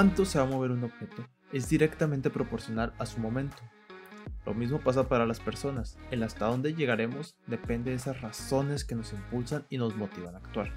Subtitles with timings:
[0.00, 3.58] cuánto se va a mover un objeto es directamente proporcional a su momento.
[4.46, 5.98] Lo mismo pasa para las personas.
[6.10, 10.38] El hasta dónde llegaremos depende de esas razones que nos impulsan y nos motivan a
[10.38, 10.72] actuar.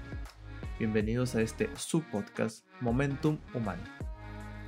[0.78, 3.82] Bienvenidos a este subpodcast Momentum Humano.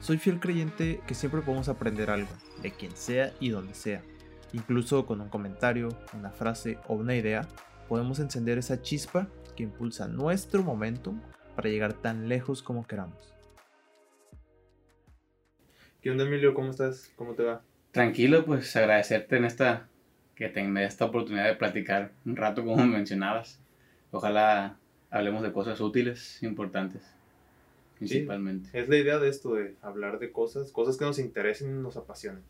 [0.00, 4.02] Soy fiel creyente que siempre podemos aprender algo, de quien sea y donde sea.
[4.54, 7.46] Incluso con un comentario, una frase o una idea,
[7.90, 11.20] podemos encender esa chispa que impulsa nuestro momentum
[11.54, 13.35] para llegar tan lejos como queramos.
[16.06, 16.54] ¿Qué onda Emilio?
[16.54, 17.12] ¿Cómo estás?
[17.16, 17.64] ¿Cómo te va?
[17.90, 19.88] Tranquilo, pues agradecerte en esta
[20.36, 23.60] que tenga esta oportunidad de platicar un rato como mencionabas.
[24.12, 24.78] Ojalá
[25.10, 27.02] hablemos de cosas útiles, importantes,
[27.98, 28.68] principalmente.
[28.72, 31.96] es la idea de esto, de hablar de cosas, cosas que nos interesen y nos
[31.96, 32.44] apasionen,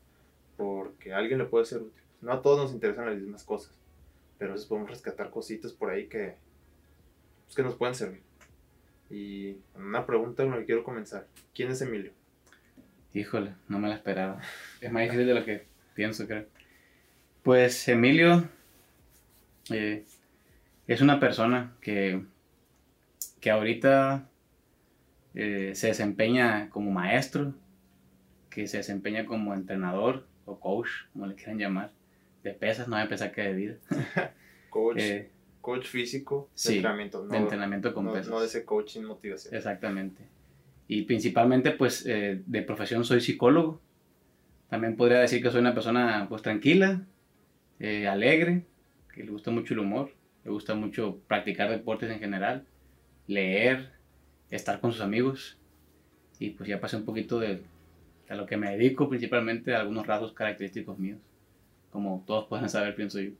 [0.58, 2.02] porque a alguien le puede ser útil.
[2.20, 3.72] No a todos nos interesan las mismas cosas,
[4.36, 6.34] pero a veces podemos rescatar cositas por ahí que,
[7.46, 8.20] pues, que nos pueden servir.
[9.08, 11.26] Y una pregunta con la que quiero comenzar.
[11.54, 12.12] ¿Quién es Emilio?
[13.16, 14.40] Híjole, no me la esperaba.
[14.82, 15.64] Es más difícil de lo que
[15.94, 16.44] pienso, creo.
[17.42, 18.46] Pues Emilio
[19.70, 20.04] eh,
[20.86, 22.22] es una persona que,
[23.40, 24.28] que ahorita
[25.34, 27.54] eh, se desempeña como maestro,
[28.50, 31.92] que se desempeña como entrenador o coach, como le quieran llamar,
[32.42, 33.76] de pesas, no a pensar que de vida.
[34.68, 34.98] coach.
[34.98, 35.30] Eh,
[35.62, 37.24] coach físico de entrenamiento.
[37.24, 38.28] No, de entrenamiento con pesas.
[38.28, 39.54] No de ese coaching motivación.
[39.54, 40.35] Exactamente.
[40.88, 43.80] Y principalmente, pues, eh, de profesión soy psicólogo.
[44.68, 47.04] También podría decir que soy una persona, pues, tranquila,
[47.78, 48.64] eh, alegre,
[49.12, 50.12] que le gusta mucho el humor,
[50.44, 52.64] le gusta mucho practicar deportes en general,
[53.26, 53.92] leer,
[54.50, 55.58] estar con sus amigos.
[56.38, 57.62] Y pues ya pasé un poquito de
[58.28, 61.20] a lo que me dedico, principalmente a algunos rasgos característicos míos,
[61.90, 63.30] como todos pueden saber, pienso yo.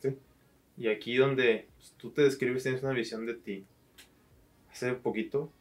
[0.00, 0.16] Sí.
[0.76, 3.64] Y aquí donde pues, tú te describes, tienes una visión de ti.
[4.70, 5.52] Hace poquito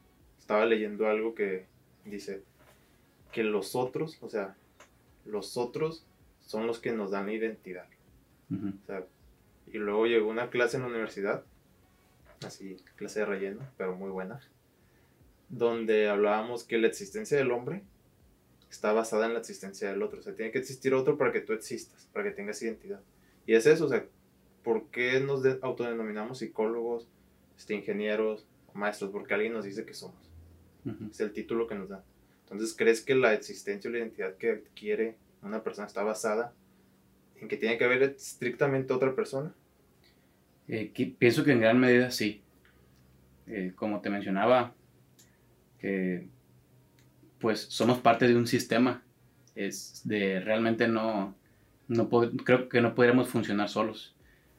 [0.47, 1.65] estaba leyendo algo que
[2.05, 2.41] dice
[3.33, 4.55] que los otros, o sea,
[5.25, 6.05] los otros
[6.39, 7.85] son los que nos dan identidad.
[8.49, 9.03] o sea,
[9.65, 11.43] y luego llegó una clase en la universidad,
[12.45, 14.39] así, clase de relleno, pero muy buena,
[15.49, 17.83] donde hablábamos que la existencia del hombre
[18.71, 20.21] está basada en la existencia del otro.
[20.21, 23.01] O sea, tiene que existir otro para que tú existas, para que tengas identidad.
[23.45, 24.05] Y es eso, o sea,
[24.63, 27.05] ¿por qué nos autodenominamos psicólogos,
[27.57, 29.11] este, ingenieros, maestros?
[29.11, 30.26] Porque alguien nos dice que somos.
[31.09, 32.03] Es el título que nos da.
[32.43, 36.53] Entonces, ¿crees que la existencia o la identidad que adquiere una persona está basada
[37.35, 39.53] en que tiene que haber estrictamente otra persona?
[40.67, 42.41] Eh, pienso que en gran medida sí.
[43.47, 44.73] Eh, como te mencionaba,
[45.79, 46.27] que
[47.39, 49.03] pues somos parte de un sistema.
[49.55, 51.35] Es de realmente no,
[51.87, 54.15] no creo que no podríamos funcionar solos.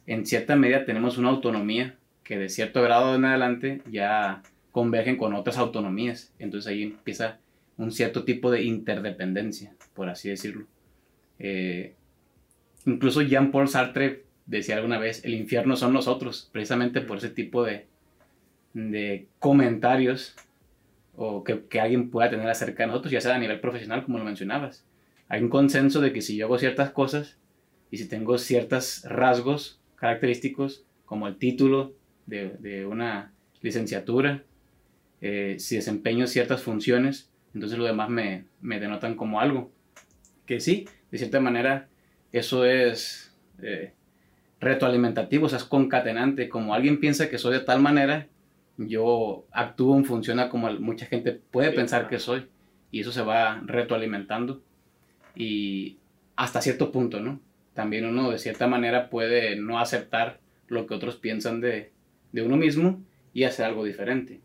[0.07, 4.43] En cierta medida tenemos una autonomía que de cierto grado en adelante ya
[4.73, 6.33] convergen con otras autonomías.
[6.39, 7.39] Entonces ahí empieza
[7.77, 10.67] un cierto tipo de interdependencia, por así decirlo.
[11.39, 11.95] Eh,
[12.85, 17.87] incluso Jean-Paul Sartre decía alguna vez, el infierno son nosotros, precisamente por ese tipo de,
[18.75, 20.35] de comentarios
[21.15, 24.19] o que, que, alguien pueda tener acerca de nosotros, ya sea a nivel profesional, como
[24.19, 24.85] lo mencionabas.
[25.29, 27.39] Hay un consenso de que si yo hago ciertas cosas
[27.91, 31.95] y si tengo ciertos rasgos característicos, como el título
[32.27, 34.45] de, de una licenciatura,
[35.21, 39.71] eh, si desempeño ciertas funciones, entonces lo demás me, me, denotan como algo.
[40.47, 41.89] Que sí, de cierta manera,
[42.33, 43.93] eso es eh,
[44.61, 46.49] retroalimentativo, o sea, es concatenante.
[46.49, 48.29] Como alguien piensa que soy de tal manera,
[48.77, 52.47] yo actúo en función a como mucha gente puede pensar que soy.
[52.91, 54.63] Y eso se va retroalimentando.
[55.35, 55.99] Y
[56.37, 57.41] hasta cierto punto, ¿no?
[57.75, 61.93] También uno de cierta manera puede no aceptar lo que otros piensan de,
[62.33, 63.03] de uno mismo
[63.33, 64.41] y hacer algo diferente.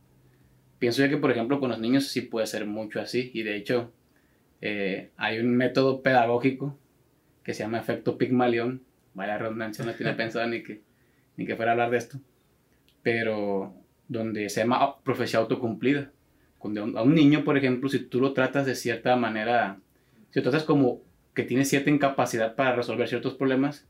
[0.84, 3.32] Pienso yo que, por ejemplo, con los niños sí puede ser mucho así.
[3.34, 3.94] Y de hecho,
[4.60, 6.78] eh, hay un método pedagógico
[7.42, 8.84] que se llama efecto Pigmalión.
[9.14, 10.82] Vaya redundancia, no tiene pensado ni que,
[11.38, 12.20] ni que fuera a hablar de esto.
[13.02, 13.74] Pero
[14.10, 16.12] donde se llama profecía autocumplida.
[16.58, 19.80] Cuando a un niño, por ejemplo, si tú lo tratas de cierta manera,
[20.32, 21.00] si lo tratas como
[21.34, 23.88] que tiene cierta incapacidad para resolver ciertos problemas,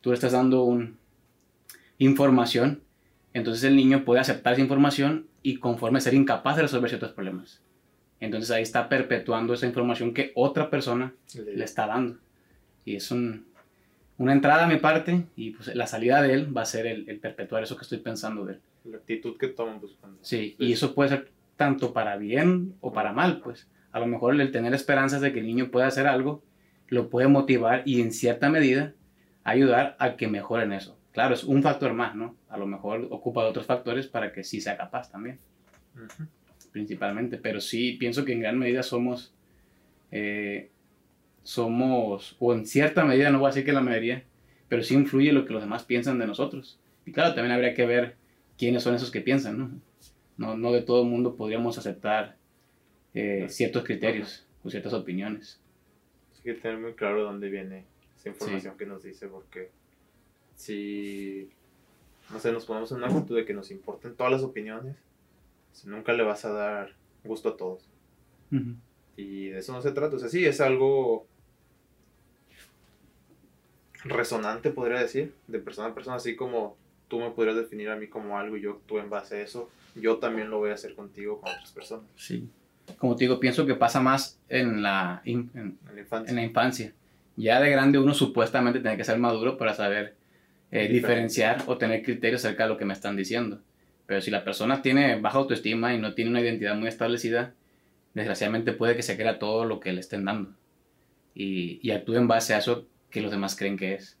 [0.00, 0.98] tú le estás dando un,
[1.98, 2.84] información,
[3.38, 7.62] entonces el niño puede aceptar esa información y conforme ser incapaz de resolver ciertos problemas.
[8.20, 12.18] Entonces ahí está perpetuando esa información que otra persona le está dando.
[12.84, 16.66] Y es una entrada a mi parte y pues la salida de él va a
[16.66, 18.60] ser el, perpetuar eso que estoy pensando de él.
[18.84, 20.18] La actitud que toman buscando.
[20.22, 23.68] Sí, y eso puede ser tanto para bien o para mal, pues.
[23.92, 26.42] A lo mejor el tener esperanzas de que el niño pueda hacer algo
[26.88, 28.94] lo puede motivar y en cierta medida
[29.44, 30.97] ayudar a que mejoren eso.
[31.18, 32.36] Claro, es un factor más, ¿no?
[32.48, 35.40] A lo mejor ocupa de otros factores para que sí sea capaz también.
[36.70, 39.34] principalmente, pero sí pienso que en gran medida somos,
[40.12, 40.70] eh,
[41.42, 44.22] somos, o en cierta medida, no voy a decir que la mayoría,
[44.68, 46.78] pero sí influye lo que los demás piensan de nosotros.
[47.04, 48.14] Y claro, también habría que ver
[48.56, 49.70] quiénes son esos que piensan, ¿no?
[50.36, 52.36] No, no de todo el mundo podríamos aceptar
[53.12, 55.60] eh, ciertos criterios o ciertas opiniones.
[56.36, 57.86] Hay que tener muy claro de dónde viene
[58.16, 59.72] esa información que nos dice, porque
[60.58, 61.48] si,
[62.30, 64.96] no sé, nos ponemos en una actitud de que nos importen todas las opiniones,
[65.84, 66.92] nunca le vas a dar
[67.24, 67.80] gusto a todos.
[69.16, 70.16] Y de eso no se trata.
[70.16, 71.26] O sea, sí, es algo
[74.04, 76.76] resonante, podría decir, de persona a persona, así como
[77.06, 79.70] tú me podrías definir a mí como algo y yo actúo en base a eso,
[79.94, 82.04] yo también lo voy a hacer contigo con otras personas.
[82.16, 82.48] Sí.
[82.98, 86.30] Como te digo, pienso que pasa más en la, en, la, infancia.
[86.30, 86.92] en la infancia.
[87.36, 90.17] Ya de grande uno supuestamente tiene que ser maduro para saber
[90.70, 93.60] eh, diferenciar o tener criterios acerca de lo que me están diciendo.
[94.06, 97.54] Pero si la persona tiene baja autoestima y no tiene una identidad muy establecida,
[98.14, 100.54] desgraciadamente puede que se crea todo lo que le estén dando.
[101.34, 104.18] Y, y actúe en base a eso que los demás creen que es.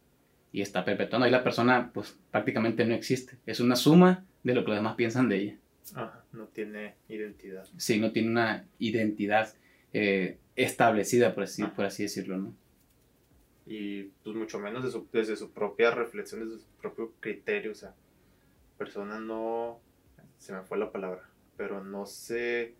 [0.52, 1.24] Y está perpetuando.
[1.24, 3.36] Ahí la persona, pues prácticamente no existe.
[3.46, 5.56] Es una suma de lo que los demás piensan de ella.
[5.94, 7.66] Ajá, no tiene identidad.
[7.76, 9.52] Sí, no tiene una identidad
[9.92, 12.54] eh, establecida, por así, por así decirlo, ¿no?
[13.68, 14.82] Y pues mucho menos
[15.12, 17.72] desde su propia reflexión, desde su propio criterio.
[17.72, 17.94] O sea,
[18.78, 19.78] persona no.
[20.38, 21.28] Se me fue la palabra.
[21.56, 22.74] Pero no se.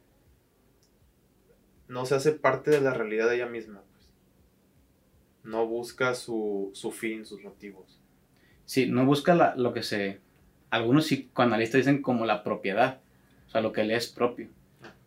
[1.89, 3.83] No se hace parte de la realidad de ella misma
[5.49, 7.99] no busca su, fin, sus motivos.
[8.65, 10.21] Sí, no busca lo que se...
[10.71, 13.01] Algunos psicoanalistas dicen como la propiedad,
[13.47, 14.49] o sea, lo que le es propio.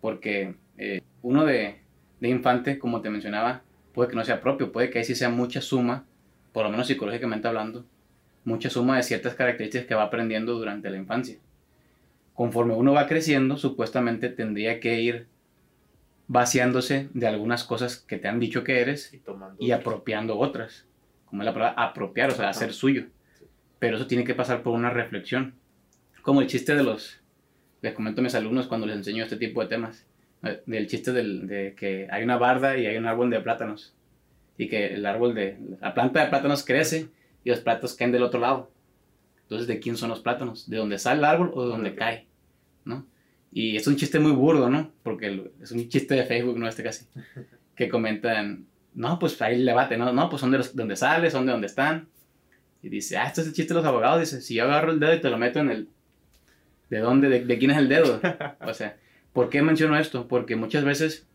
[0.01, 1.81] Porque eh, uno de,
[2.21, 3.61] infante, como te mencionaba,
[3.93, 6.05] puede que no sea propio, puede que ahí sí sea mucha suma,
[6.53, 7.85] por lo menos psicológicamente hablando,
[8.43, 11.37] mucha suma de ciertas características que va aprendiendo durante la infancia.
[12.33, 15.27] Conforme uno va creciendo, supuestamente tendría que ir
[16.27, 19.13] vaciándose de algunas cosas que te han dicho que eres
[19.59, 20.85] y, apropiando otras.
[21.25, 23.07] Como es la palabra apropiar, o sea, hacer suyo.
[23.79, 25.55] Pero eso tiene que pasar por una reflexión.
[26.21, 27.19] Como el chiste de los,
[27.81, 30.05] les comento a mis alumnos cuando les enseño este tipo de temas,
[30.65, 33.93] del chiste de que hay una barda y hay un árbol de plátanos.
[34.57, 37.09] Y que el árbol de, la planta de plátanos crece
[37.43, 38.71] y los plátanos caen del otro lado.
[39.43, 40.69] Entonces, ¿de quién son los plátanos?
[40.69, 42.27] ¿De dónde sale el árbol o de dónde cae?
[42.85, 43.05] ¿No?
[43.51, 44.91] Y es un chiste muy burdo, ¿no?
[45.03, 46.67] Porque es un chiste de Facebook, ¿no?
[46.67, 47.05] Este casi.
[47.75, 50.13] Que comentan, no, pues ahí el debate, ¿no?
[50.13, 52.07] No, pues son de los, donde sale, son de donde están.
[52.83, 54.19] Y dice, ah, esto es el chiste de los abogados.
[54.19, 55.87] Dice, si yo agarro el dedo y te lo meto en el...
[56.89, 57.29] ¿De dónde?
[57.29, 58.19] ¿De, quién es el dedo?
[58.61, 58.97] O sea,
[59.33, 60.27] ¿por qué menciono esto?
[60.27, 61.27] Porque muchas veces,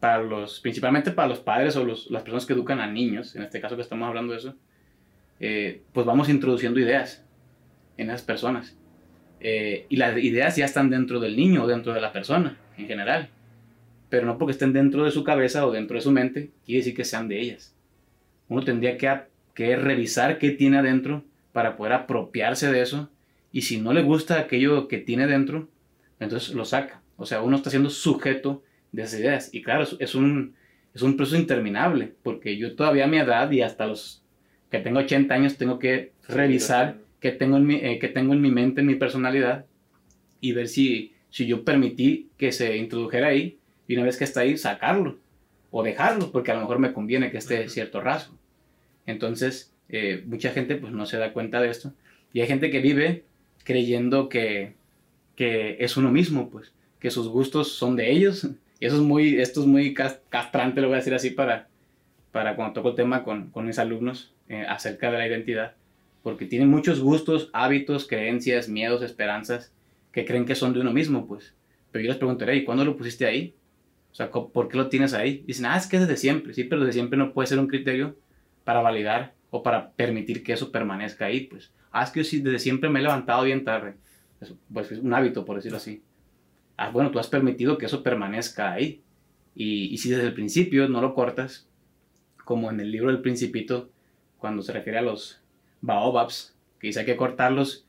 [0.00, 3.42] para los, principalmente para los padres o los, las personas que educan a niños, en
[3.42, 4.54] este caso que estamos hablando de eso,
[5.40, 7.24] eh, pues vamos introduciendo ideas
[7.96, 8.76] en esas personas.
[9.40, 12.86] Eh, y las ideas ya están dentro del niño o dentro de la persona en
[12.86, 13.28] general.
[14.08, 16.94] Pero no porque estén dentro de su cabeza o dentro de su mente, quiere decir
[16.94, 17.74] que sean de ellas.
[18.48, 19.14] Uno tendría que,
[19.54, 23.10] que revisar qué tiene adentro para poder apropiarse de eso.
[23.52, 25.68] Y si no le gusta aquello que tiene dentro,
[26.20, 27.02] entonces lo saca.
[27.18, 28.62] O sea, uno está siendo sujeto
[28.92, 29.50] de esas ideas.
[29.52, 30.54] Y claro, es un,
[30.94, 34.22] es un proceso interminable, porque yo todavía a mi edad y hasta los
[34.70, 38.40] que tengo 80 años tengo que revisar que tengo en mi, eh, que tengo en
[38.40, 39.66] mi mente, en mi personalidad,
[40.40, 44.40] y ver si, si yo permití que se introdujera ahí, y una vez que está
[44.40, 45.18] ahí, sacarlo,
[45.70, 48.36] o dejarlo, porque a lo mejor me conviene que esté cierto rasgo.
[49.06, 51.92] Entonces, eh, mucha gente pues no se da cuenta de esto,
[52.32, 53.24] y hay gente que vive
[53.64, 54.74] creyendo que,
[55.34, 58.48] que es uno mismo, pues, que sus gustos son de ellos,
[58.80, 61.68] y eso es muy, esto es muy castrante, lo voy a decir así, para,
[62.32, 65.74] para cuando toco el tema con, con mis alumnos eh, acerca de la identidad
[66.22, 69.72] porque tienen muchos gustos, hábitos, creencias, miedos, esperanzas
[70.12, 71.54] que creen que son de uno mismo, pues.
[71.90, 73.54] Pero yo les preguntaré, ¿y cuándo lo pusiste ahí?
[74.12, 75.42] O sea, ¿por qué lo tienes ahí?
[75.46, 78.16] Dicen, ah, es que desde siempre, sí, pero desde siempre no puede ser un criterio
[78.64, 81.72] para validar o para permitir que eso permanezca ahí, pues.
[81.92, 83.94] Ah, es que desde siempre me he levantado bien tarde.
[84.72, 86.02] pues es un hábito, por decirlo así.
[86.78, 89.02] Ah, bueno, tú has permitido que eso permanezca ahí.
[89.54, 91.68] Y, y si desde el principio no lo cortas,
[92.48, 93.90] como en el libro del Principito,
[94.38, 95.42] cuando se refiere a los
[95.82, 97.84] baobabs, que dice hay que cortarlos,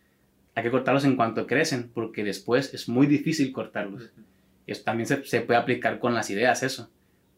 [0.54, 4.12] hay que cortarlos en cuanto crecen, porque después es muy difícil cortarlos.
[4.68, 6.90] Y eso también se, se, puede aplicar con las ideas, eso.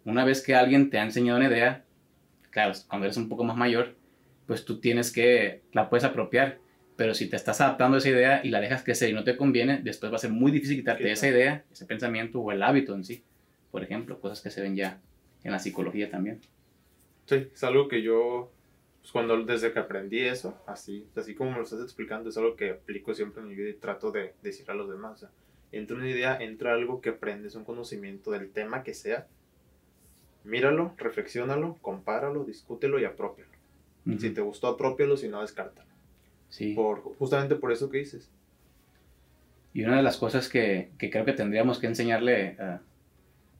[0.03, 1.83] Una vez que alguien te ha enseñado una idea,
[2.49, 3.95] claro, cuando eres un poco más mayor,
[4.47, 6.57] pues tú tienes que, la puedes apropiar.
[7.01, 9.35] Pero si te estás adaptando a esa idea y la dejas crecer y no te
[9.35, 12.93] conviene, después va a ser muy difícil quitarte esa idea, ese pensamiento o el hábito
[12.93, 13.23] en sí.
[13.71, 15.01] Por ejemplo, cosas que se ven ya
[15.43, 16.41] en la psicología también.
[17.25, 18.51] Sí, es algo que yo
[19.01, 22.55] pues cuando desde que aprendí eso, así, así como me lo estás explicando, es algo
[22.55, 25.25] que aplico siempre en mi vida y trato de decir a los demás.
[25.71, 29.25] entra una idea, entra algo que aprendes, un conocimiento del tema que sea,
[30.43, 33.49] míralo, reflexiónalo, compáralo, discútelo y apropialo.
[34.19, 35.90] Si te gustó, apropialo, si no, descártalo.
[36.51, 36.73] Sí.
[36.73, 38.29] Por, justamente por eso que dices.
[39.73, 42.81] Y una de las cosas que, que creo que tendríamos que enseñarle a,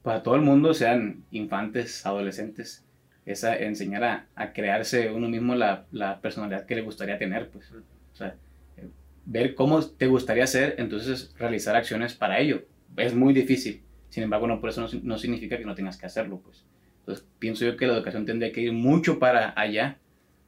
[0.02, 2.84] para todo el mundo, sean infantes, adolescentes,
[3.24, 7.48] es a enseñar a, a crearse uno mismo la, la, personalidad que le gustaría tener,
[7.48, 7.72] pues.
[7.72, 8.36] O sea,
[8.76, 8.88] eh,
[9.24, 12.64] ver cómo te gustaría ser, entonces realizar acciones para ello.
[12.96, 13.80] Es muy difícil.
[14.10, 16.64] Sin embargo, no por eso no, no significa que no tengas que hacerlo, pues.
[17.00, 19.98] Entonces, pienso yo que la educación tendría que ir mucho para allá,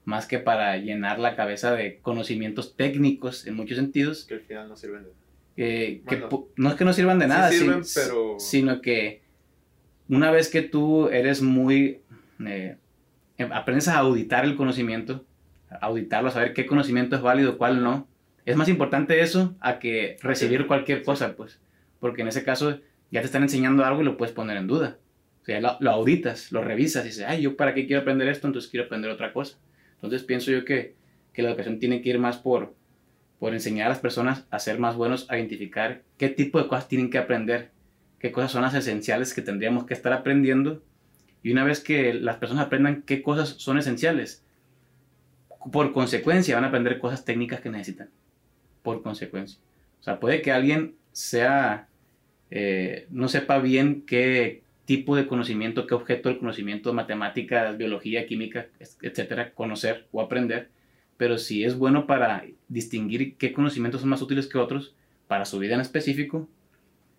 [0.04, 4.25] más que para llenar la cabeza de conocimientos técnicos en muchos sentidos.
[4.25, 5.25] Que al final no sirven de nada.
[5.56, 6.23] Eh, que
[6.56, 8.37] no es que no sirvan de nada, sí sirven, sin, pero...
[8.38, 9.23] sino que
[10.08, 12.00] una vez que tú eres muy...
[12.44, 12.76] Eh,
[13.50, 15.25] aprendes a auditar el conocimiento,
[15.80, 18.06] auditarlo, a saber qué conocimiento es válido, cuál no.
[18.44, 21.61] Es más importante eso a que recibir cualquier cosa, pues.
[22.00, 22.80] Porque en ese caso
[23.11, 24.99] ya te están enseñando algo y lo puedes poner en duda.
[25.42, 28.28] O sea, lo, lo auditas, lo revisas y dices, ay, ¿yo para qué quiero aprender
[28.28, 28.46] esto?
[28.46, 29.56] Entonces quiero aprender otra cosa.
[30.04, 30.94] Entonces pienso yo que,
[31.32, 32.75] que la educación tiene que ir más por,
[33.38, 36.88] por enseñar a las personas a ser más buenos, a identificar qué tipo de cosas
[36.88, 37.70] tienen que aprender,
[38.18, 40.82] qué cosas son las esenciales que tendríamos que estar aprendiendo.
[41.42, 44.44] Y una vez que las personas aprendan qué cosas son esenciales,
[45.70, 48.11] por consecuencia van a aprender cosas técnicas que necesitan.
[48.82, 49.58] Por consecuencia.
[50.00, 51.88] O sea, puede que alguien sea,
[52.50, 58.66] eh, no sepa bien qué tipo de conocimiento, qué objeto del conocimiento, matemáticas, biología, química,
[59.02, 60.68] etcétera, conocer o aprender,
[61.16, 64.94] pero si es bueno para distinguir qué conocimientos son más útiles que otros
[65.26, 66.48] para su vida en específico,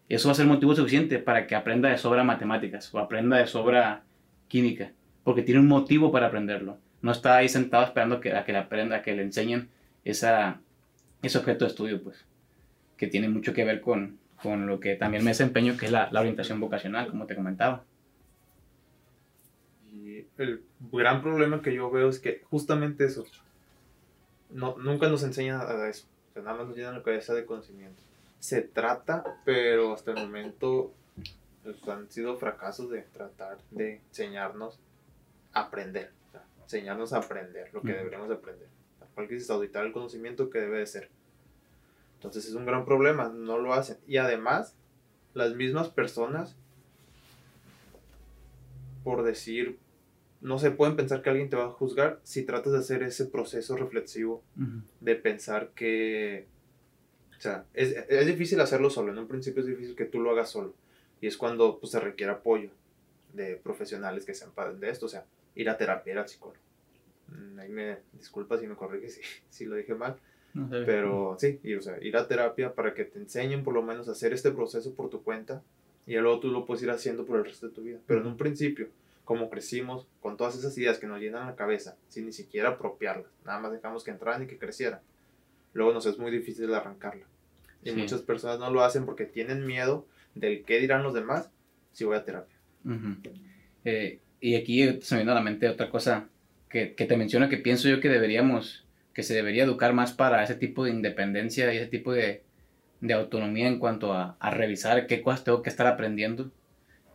[0.10, 3.48] eso va a ser motivo suficiente para que aprenda de sobra matemáticas o aprenda de
[3.48, 4.04] sobra
[4.48, 4.92] química,
[5.24, 6.78] porque tiene un motivo para aprenderlo.
[7.02, 9.70] No está ahí sentado esperando que, a que le aprenda, a que le enseñen
[10.04, 10.62] esa,
[11.24, 12.26] ese objeto de estudio, pues,
[12.98, 16.10] que tiene mucho que ver con, con lo que también me desempeño, que es la,
[16.12, 17.84] la orientación vocacional, como te comentaba.
[19.92, 23.26] Y el gran problema que yo veo es que justamente eso,
[24.50, 26.08] no, nunca nos enseñan a eso.
[26.30, 28.02] O sea, nada más nos llenan la cabeza de conocimiento.
[28.40, 30.94] Se trata, pero hasta el momento
[31.64, 34.80] pues, han sido fracasos de tratar de enseñarnos
[35.54, 36.12] a aprender.
[36.28, 38.68] O sea, enseñarnos a aprender lo que deberíamos aprender.
[39.14, 41.10] Cual que es auditar el conocimiento que debe de ser.
[42.26, 43.98] Entonces es un gran problema, no lo hacen.
[44.08, 44.76] Y además,
[45.34, 46.56] las mismas personas,
[49.04, 49.78] por decir,
[50.42, 53.26] no se pueden pensar que alguien te va a juzgar si tratas de hacer ese
[53.26, 54.44] proceso reflexivo
[55.02, 56.48] de pensar que,
[57.38, 60.32] o sea, es, es, difícil hacerlo solo, en un principio es difícil que tú lo
[60.32, 60.74] hagas solo,
[61.22, 62.70] y es cuando pues, se requiere apoyo
[63.34, 66.60] de profesionales que sepan de esto, o sea, ir a terapia, ir al psicólogo.
[67.28, 70.18] Mm, ahí me disculpa si me corriges si, si lo dije mal,
[70.56, 73.84] no pero sí, y, o sea, ir a terapia para que te enseñen por lo
[73.84, 75.62] menos a hacer este proceso por tu cuenta
[76.08, 78.28] y luego tú lo puedes ir haciendo por el resto de tu vida, pero en
[78.28, 78.88] un principio
[79.26, 83.32] como crecimos con todas esas ideas que nos llenan la cabeza sin ni siquiera apropiarlas,
[83.46, 85.02] nada más dejamos que entraran y que crecieran.
[85.74, 87.26] Luego nos es muy difícil arrancarla.
[87.84, 87.96] Y sí.
[87.98, 91.50] muchas personas no lo hacen porque tienen miedo del qué dirán los demás
[91.92, 92.56] si voy a terapia.
[92.86, 93.18] Uh -huh.
[93.84, 96.30] eh, y aquí se me viene a la mente otra cosa
[96.70, 98.85] que, que, te menciono que pienso yo que deberíamos,
[99.16, 102.44] que se debería educar más para ese tipo de independencia y ese tipo de,
[103.02, 106.52] de autonomía en cuanto a, a revisar qué cosas tengo que estar aprendiendo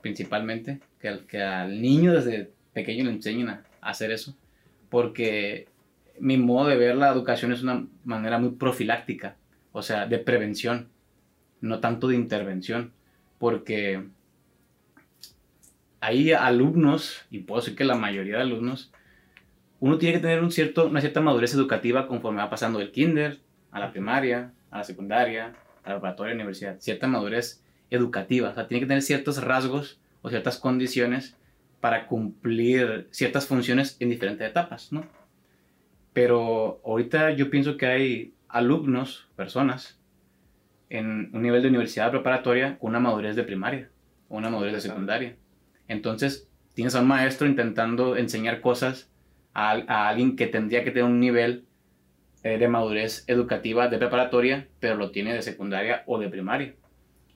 [0.01, 4.35] principalmente, que al, que al niño desde pequeño le enseñen a, a hacer eso,
[4.89, 5.69] porque
[6.19, 9.37] mi modo de ver la educación es una manera muy profiláctica,
[9.73, 10.89] o sea, de prevención,
[11.61, 12.93] no tanto de intervención,
[13.39, 14.03] porque
[16.01, 18.91] hay alumnos, y puedo decir que la mayoría de alumnos,
[19.81, 23.41] uno tiene que tener un cierto, una cierta madurez educativa conforme va pasando del kinder
[23.71, 28.51] a la primaria, a la secundaria, a la preparatoria, a la universidad, cierta madurez educativa,
[28.51, 31.37] o sea, tiene que tener ciertos rasgos o ciertas condiciones
[31.81, 35.05] para cumplir ciertas funciones en diferentes etapas, ¿no?
[36.13, 39.99] Pero ahorita yo pienso que hay alumnos, personas,
[40.91, 43.89] en un nivel de universidad preparatoria con una madurez de primaria
[44.29, 45.37] o una madurez de secundaria.
[45.89, 49.10] Entonces, tienes a un maestro intentando enseñar cosas
[49.61, 51.65] a, alguien que tendría que tener un nivel
[52.43, 56.75] eh, de madurez educativa de preparatoria, pero lo tiene de secundaria o de primaria.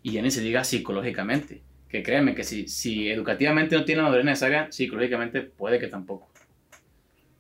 [0.03, 4.09] Y ya ni se diga psicológicamente, que créeme que si, si educativamente no tiene la
[4.09, 6.31] madurez necesaria, psicológicamente puede que tampoco.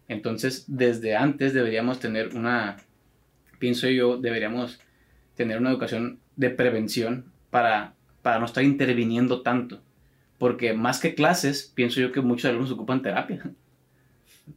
[0.06, 2.76] Entonces, desde antes deberíamos tener una,
[3.58, 4.80] pienso yo, deberíamos
[5.34, 9.82] tener una educación de prevención para, para no estar interviniendo tanto.
[10.38, 13.54] Porque más que clases, pienso yo que muchos alumnos ocupan terapia.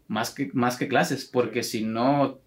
[0.07, 2.39] Más que, más que clases, porque si no,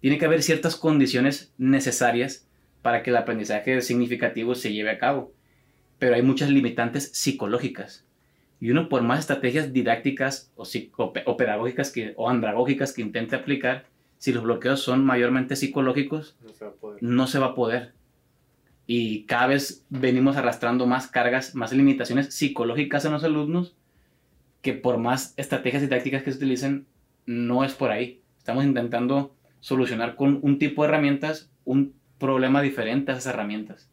[0.00, 2.46] tiene que haber ciertas condiciones necesarias
[2.82, 5.32] para que el aprendizaje significativo se lleve a cabo.
[5.98, 8.04] Pero hay muchas limitantes psicológicas.
[8.60, 10.64] Y uno por más estrategias didácticas o,
[11.26, 13.86] o pedagógicas que, o andragógicas que intente aplicar,
[14.18, 17.02] si los bloqueos son mayormente psicológicos, No se va a poder.
[17.02, 17.92] no se va a poder.
[18.86, 23.74] Y cada vez venimos arrastrando más cargas, más limitaciones psicológicas en los alumnos,
[24.62, 26.86] que por más estrategias didácticas que se utilicen,
[27.26, 28.22] no es por ahí.
[28.38, 33.90] Estamos intentando solucionar con un tipo de herramientas un problema diferente a esas herramientas.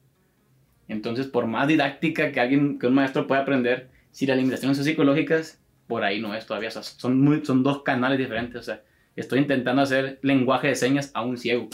[0.88, 4.86] Entonces, por más didáctica que alguien, que un maestro pueda aprender, si las limitaciones son
[4.86, 6.70] psicológicas, por ahí no es todavía.
[6.70, 8.62] O son, son dos canales diferentes.
[8.62, 8.84] O sea,
[9.16, 11.70] estoy intentando hacer lenguaje de señas a un ciego.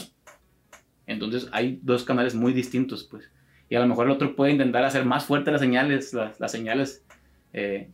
[1.06, 3.30] Entonces hay dos canales muy distintos, pues.
[3.68, 7.04] Y a lo mejor el otro puede intentar hacer más fuertes las señales, las señales,
[7.52, 7.90] eh,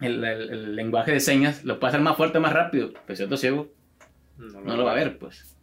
[0.00, 2.92] el, el- el lenguaje de señas, lo puede hacer más fuerte, más rápido.
[3.06, 3.68] Pues el otro ciego
[4.38, 5.56] No, no lo va a ver, pues.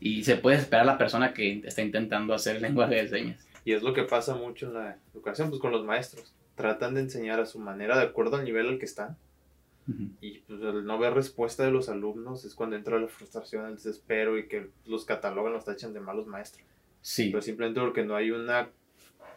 [0.00, 3.46] Y se puede esperar a la persona que está intentando hacer el lenguaje de señas.
[3.64, 6.34] Y es lo que pasa mucho en la educación, pues con los maestros.
[6.54, 9.16] Tratan de enseñar a su manera, de acuerdo al nivel al que están.
[10.22, 13.74] Y pues al no ver respuesta de los alumnos es cuando entra la frustración, el
[13.74, 16.64] desespero y que los catalogan, los tachan de malos maestros.
[17.02, 18.70] Sí, Pero simplemente porque no hay una,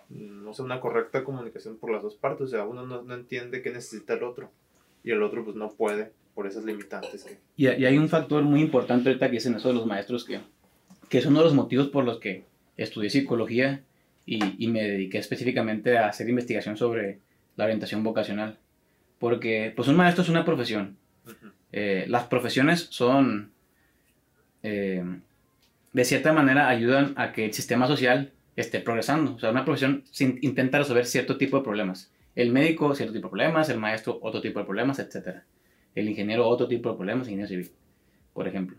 [0.09, 2.47] no sé, una correcta comunicación por las dos partes.
[2.47, 4.51] O sea, uno no, no entiende qué necesita el otro.
[5.03, 7.37] Y el otro pues no puede por esas limitantes que...
[7.55, 10.39] Y, y hay un factor muy importante ahorita que dicen eso de los maestros, que,
[11.09, 12.43] que es uno de los motivos por los que
[12.75, 13.81] estudié psicología
[14.25, 17.19] y, y me dediqué específicamente a hacer investigación sobre
[17.55, 18.57] la orientación vocacional.
[19.17, 20.97] Porque pues un maestro es una profesión.
[21.71, 23.51] Eh, las profesiones son,
[24.63, 25.03] eh,
[25.93, 29.35] de cierta manera, ayudan a que el sistema social esté progresando.
[29.35, 32.11] O sea, una profesión sin- intenta resolver cierto tipo de problemas.
[32.35, 35.43] El médico, cierto tipo de problemas, el maestro, otro tipo de problemas, etc.
[35.95, 37.71] El ingeniero, otro tipo de problemas, ingeniero civil,
[38.33, 38.77] por ejemplo.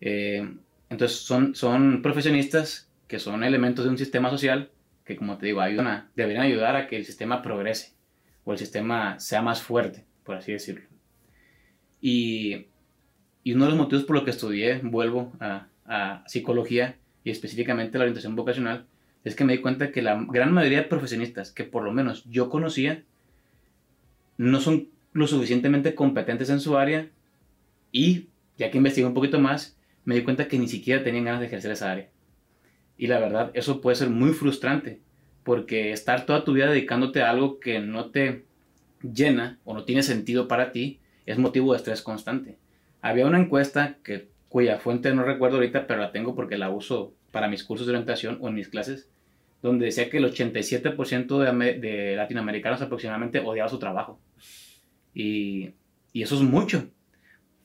[0.00, 0.46] Eh,
[0.90, 4.70] entonces, son, son profesionistas que son elementos de un sistema social
[5.04, 7.94] que, como te digo, ayudan deberían ayudar a que el sistema progrese
[8.44, 10.84] o el sistema sea más fuerte, por así decirlo.
[12.00, 12.66] Y,
[13.42, 17.98] y uno de los motivos por los que estudié, vuelvo a, a psicología y específicamente
[17.98, 18.86] la orientación vocacional,
[19.24, 22.24] es que me di cuenta que la gran mayoría de profesionistas que por lo menos
[22.24, 23.02] yo conocía
[24.36, 27.08] no son lo suficientemente competentes en su área
[27.92, 31.40] y ya que investigué un poquito más, me di cuenta que ni siquiera tenían ganas
[31.40, 32.08] de ejercer esa área.
[32.96, 35.00] Y la verdad, eso puede ser muy frustrante,
[35.44, 38.44] porque estar toda tu vida dedicándote a algo que no te
[39.02, 42.58] llena o no tiene sentido para ti es motivo de estrés constante.
[43.00, 47.14] Había una encuesta que, cuya fuente no recuerdo ahorita, pero la tengo porque la uso
[47.30, 49.08] para mis cursos de orientación o en mis clases,
[49.62, 54.20] donde decía que el 87% de, de latinoamericanos aproximadamente odiaba su trabajo.
[55.14, 55.70] Y,
[56.12, 56.88] y eso es mucho.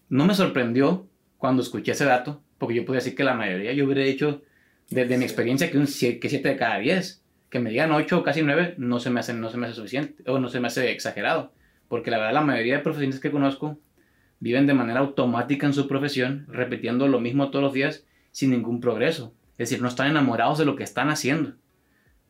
[0.10, 3.86] No me sorprendió cuando escuché ese dato, porque yo podía decir que la mayoría, yo
[3.86, 4.41] hubiera dicho
[4.89, 5.30] desde mi Sí.
[5.32, 7.21] experiencia que un 7 de cada 10.
[7.49, 9.76] Que me digan 8 o casi 9 no se me hace, no se me hace
[9.76, 11.54] suficiente o no se me hace exagerado.
[11.88, 13.80] Porque la verdad la mayoría de profesionistas que conozco
[14.39, 18.82] viven de manera automática en su profesión, repitiendo lo mismo todos los días sin ningún
[18.82, 19.36] progreso.
[19.63, 21.54] Es decir, no están enamorados de lo que están haciendo.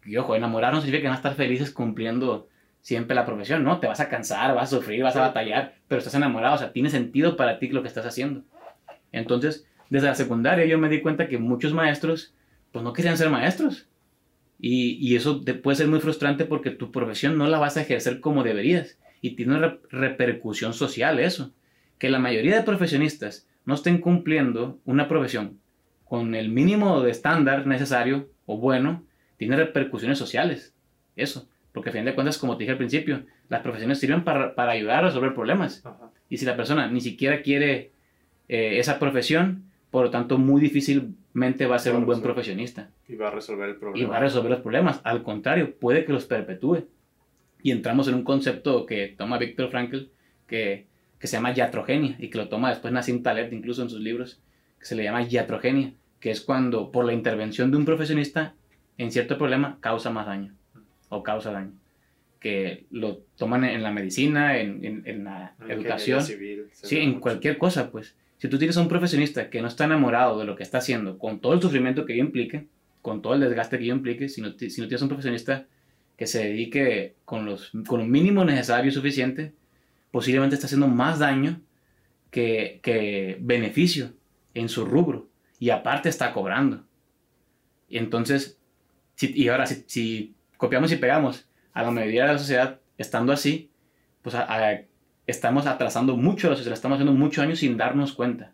[0.05, 2.47] Y ojo, enamorar no significa que van a estar felices cumpliendo
[2.81, 3.79] siempre la profesión, ¿no?
[3.79, 6.73] Te vas a cansar, vas a sufrir, vas a batallar, pero estás enamorado, o sea,
[6.73, 8.43] tiene sentido para ti lo que estás haciendo.
[9.11, 12.33] Entonces, desde la secundaria yo me di cuenta que muchos maestros,
[12.71, 13.87] pues no querían ser maestros.
[14.59, 17.81] Y, y eso te puede ser muy frustrante porque tu profesión no la vas a
[17.81, 18.97] ejercer como deberías.
[19.21, 21.51] Y tiene una re- repercusión social eso.
[21.97, 25.59] Que la mayoría de profesionistas no estén cumpliendo una profesión
[26.13, 29.03] con el mínimo de estándar necesario o bueno,
[29.37, 30.75] tiene repercusiones sociales.
[31.15, 31.49] Eso.
[31.71, 34.73] Porque a fin de cuentas, como te dije al principio, las profesiones sirven para, para
[34.73, 35.83] ayudar a resolver problemas.
[35.83, 36.11] Ajá.
[36.29, 37.93] Y si la persona ni siquiera quiere
[38.47, 43.15] eh, esa profesión, por lo tanto, muy difícilmente va a ser un buen profesionista Y
[43.15, 44.09] va a resolver el y problema.
[44.11, 45.01] va a resolver los problemas.
[45.03, 46.85] Al contrario, puede que los perpetúe.
[47.63, 50.09] Y entramos en un concepto que toma Víctor Frankl,
[50.45, 50.85] que,
[51.17, 54.39] que se llama iatrogenia, y que lo toma después Nassim Taleb, incluso en sus libros,
[54.77, 58.53] que se le llama iatrogenia, que es cuando por la intervención de un profesionista
[58.97, 60.53] en cierto problema causa más daño,
[61.09, 61.73] o causa daño.
[62.39, 67.09] Que lo toman en la medicina, en, en- en la En educación, civil, Sí, en
[67.09, 67.19] mucho.
[67.19, 68.15] cualquier cosa, pues.
[68.37, 71.17] Si tú tienes a un profesionista que no está enamorado de lo que está haciendo,
[71.17, 72.67] con todo el sufrimiento que ello implique,
[73.01, 75.65] con todo el desgaste que ello implique, si no, si no tienes un profesionista
[76.15, 79.51] que se dedique con, los, con un mínimo necesario y suficiente,
[80.09, 81.59] posiblemente está haciendo más daño
[82.31, 84.13] que, que beneficio
[84.53, 85.27] en su rubro.
[85.63, 86.83] Y aparte está cobrando.
[87.87, 88.59] Y entonces,
[89.17, 93.71] y ahora, si, copiamos y pegamos a la mayoría de la sociedad estando así,
[94.23, 94.35] pues
[95.25, 98.51] estamos atrasando mucho la sociedad, estamos haciendo mucho daño sin darnos cuenta.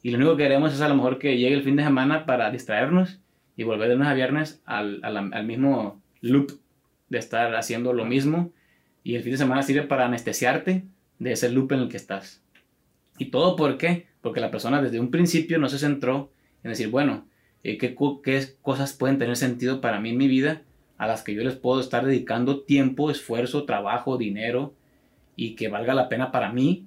[0.00, 2.24] Y lo único que queremos es a lo mejor que llegue el fin de semana
[2.24, 3.18] para distraernos
[3.56, 6.52] y volver de lunes a viernes al, al, al mismo loop
[7.08, 8.52] de estar haciendo lo mismo
[9.02, 10.84] y el fin de semana sirve para anestesiarte
[11.18, 12.44] de ese loop en el que estás.
[13.18, 14.06] ¿Y todo por qué?
[14.20, 16.30] Porque la persona desde un principio no se centró
[16.64, 17.28] en decir, bueno,
[17.62, 20.62] eh, ¿qué, ¿qué, cosas pueden tener sentido para mí en mi vida
[20.98, 24.74] a las que yo les puedo estar dedicando tiempo, esfuerzo, trabajo, dinero
[25.36, 26.86] y que valga la pena para mí,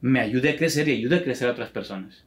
[0.00, 2.24] me ayude a crecer y ayude a crecer a otras personas.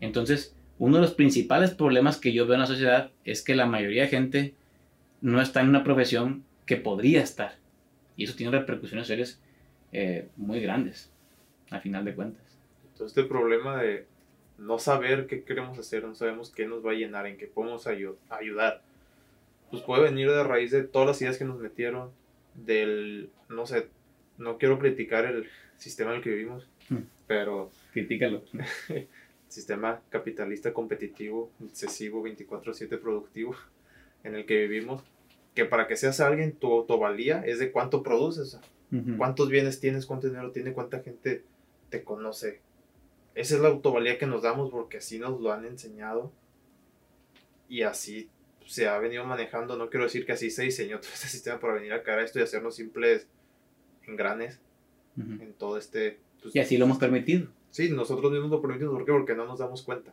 [0.00, 3.66] Entonces, uno de los principales problemas que yo veo en la sociedad es que la
[3.66, 4.54] mayoría de gente
[5.20, 7.56] no está en una profesión que podría estar.
[8.16, 9.40] Y eso tiene repercusiones serias
[9.92, 11.10] eh, muy grandes,
[11.70, 12.42] al final de cuentas.
[12.92, 14.06] Entonces, este problema de
[14.58, 17.86] no saber qué queremos hacer, no sabemos qué nos va a llenar, en qué podemos
[17.86, 18.82] ayudar,
[19.70, 22.10] pues puede venir de raíz de todas las ideas que nos metieron,
[22.54, 23.88] del, no sé,
[24.38, 26.98] no quiero criticar el sistema en el que vivimos, hmm.
[27.26, 27.70] pero...
[27.92, 28.42] Critícalo.
[29.52, 33.54] sistema capitalista competitivo, excesivo, 24/7 productivo
[34.24, 35.02] en el que vivimos,
[35.54, 38.58] que para que seas alguien, tu autovalía es de cuánto produces,
[39.18, 41.44] cuántos bienes tienes, cuánto dinero tiene, cuánta gente
[41.90, 42.60] te conoce.
[43.34, 46.32] Esa es la autovalía que nos damos porque así nos lo han enseñado
[47.68, 48.28] y así
[48.66, 49.76] se ha venido manejando.
[49.76, 52.24] No quiero decir que así se diseñó todo este sistema para venir a caer a
[52.24, 53.26] esto y hacernos simples
[54.06, 54.60] engranes
[55.16, 56.18] en todo este...
[56.42, 57.48] Pues, y así lo hemos permitido.
[57.70, 58.94] Sí, nosotros mismos lo permitimos.
[58.94, 59.12] ¿Por qué?
[59.12, 60.12] Porque no nos damos cuenta.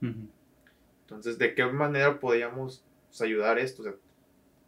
[0.00, 3.82] Entonces, ¿de qué manera podríamos pues, ayudar esto?
[3.82, 3.94] O sea,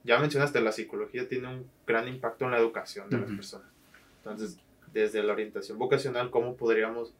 [0.05, 3.69] ya mencionaste, la psicología tiene un gran impacto en la educación de las personas.
[4.19, 4.59] Entonces,
[4.93, 7.15] desde la orientación vocacional, ¿cómo podríamos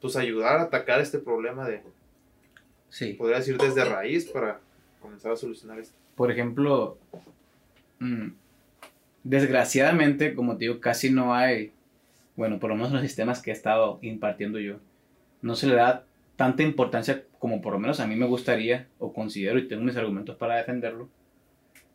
[0.00, 1.82] pues ayudar a atacar este problema de...
[2.88, 3.14] Sí.
[3.14, 4.60] Podría decir desde raíz para
[5.00, 5.94] comenzar a solucionar esto.
[6.14, 6.96] Por ejemplo,
[7.98, 8.28] mm,
[9.24, 11.72] desgraciadamente, como te digo, casi no hay,
[12.36, 14.76] bueno, por lo menos en los sistemas que he estado impartiendo yo,
[15.42, 16.04] no se le da
[16.36, 19.96] tanta importancia como por lo menos a mí me gustaría o considero y tengo mis
[19.96, 21.08] argumentos para defenderlo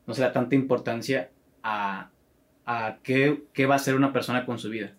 [0.05, 1.29] no se da tanta importancia
[1.61, 2.09] a,
[2.65, 4.93] a qué, qué, va a hacer una persona con su vida.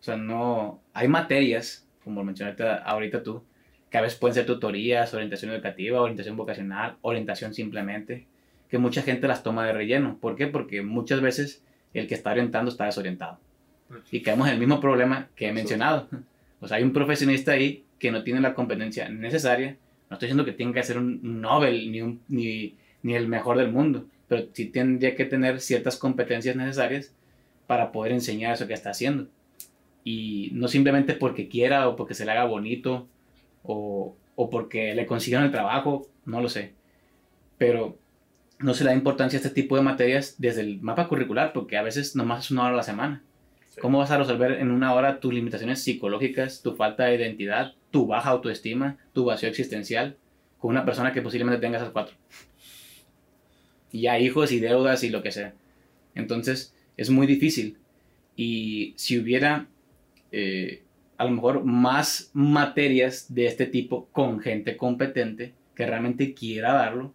[0.00, 0.80] O sea, no...
[0.92, 3.44] Hay materias, como mencionaste ahorita tú,
[3.90, 8.26] que a veces pueden ser tutorías, orientación educativa, orientación vocacional, orientación simplemente,
[8.70, 10.18] que mucha gente las toma de relleno.
[10.20, 10.46] ¿Por qué?
[10.46, 13.38] Porque muchas veces el que está orientando está desorientado.
[14.10, 16.08] Y caemos en el mismo problema que he mencionado.
[16.60, 19.76] O sea, hay un profesionista ahí que no tiene la competencia necesaria.
[20.10, 23.58] No estoy diciendo que tenga que ser un Nobel ni, un, ni, ni el mejor
[23.58, 27.12] del mundo, pero sí tendría que tener ciertas competencias necesarias
[27.66, 29.28] para poder enseñar eso que está haciendo.
[30.04, 33.08] Y no simplemente porque quiera o porque se le haga bonito
[33.62, 36.74] o, o porque le consigan el trabajo, no lo sé.
[37.58, 37.98] Pero
[38.58, 41.76] no se le da importancia a este tipo de materias desde el mapa curricular, porque
[41.76, 43.22] a veces nomás es una hora a la semana.
[43.80, 48.06] ¿Cómo vas a resolver en una hora tus limitaciones psicológicas, tu falta de identidad, tu
[48.06, 50.16] baja autoestima, tu vacío existencial
[50.58, 52.16] con una persona que posiblemente tenga esas cuatro?
[53.92, 55.54] y ya hijos y deudas y lo que sea.
[56.14, 57.78] Entonces es muy difícil.
[58.36, 59.68] Y si hubiera
[60.32, 60.84] eh,
[61.16, 67.12] a lo mejor más materias de este tipo con gente competente que realmente quiera darlo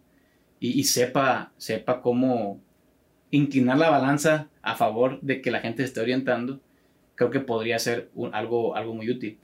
[0.59, 2.61] y, sepa, sepa cómo
[3.31, 6.61] inclinar la balanza a favor de que la gente se esté orientando,
[7.15, 9.39] creo que podría ser algo, algo muy útil.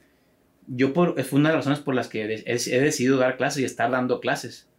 [0.68, 3.66] Yo por, fue una de las razones por las que he, decidido dar clases y
[3.66, 4.70] estar dando clases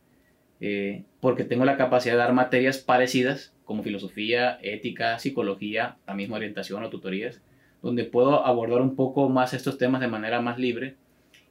[0.61, 6.37] eh, porque tengo la capacidad de dar materias parecidas como filosofía, ética, psicología, la misma
[6.37, 7.43] orientación o tutorías,
[7.83, 10.97] donde puedo abordar un poco más estos temas de manera más libre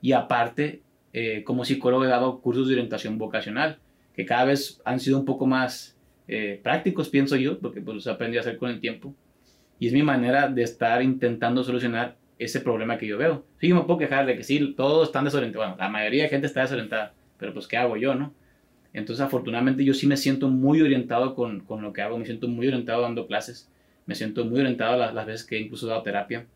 [0.01, 0.81] y aparte,
[1.13, 3.79] eh, como psicólogo he dado cursos de orientación vocacional,
[4.15, 8.07] que cada vez han sido un poco más eh, prácticos, pienso yo, porque pues los
[8.07, 9.13] aprendí a hacer con el tiempo.
[9.79, 13.45] Y es mi manera de estar intentando solucionar ese problema que yo veo.
[13.59, 15.67] Sí, me puedo quejar de que sí, todos están desorientados.
[15.67, 18.33] Bueno, la mayoría de gente está desorientada, pero pues ¿qué hago yo, no?
[18.93, 22.47] Entonces, afortunadamente, yo sí me siento muy orientado con, con lo que hago, me siento
[22.47, 23.69] muy orientado dando clases,
[24.09, 26.47] me siento muy orientado las, veces que he incluso dado terapia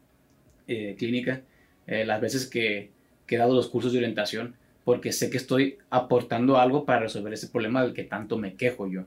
[0.67, 1.41] eh, clínica,
[1.85, 2.89] eh, las veces que,
[3.27, 7.31] que he dado los cursos de orientación, porque sé que estoy aportando algo para resolver
[7.31, 9.03] ese problema del que tanto me quejo yo.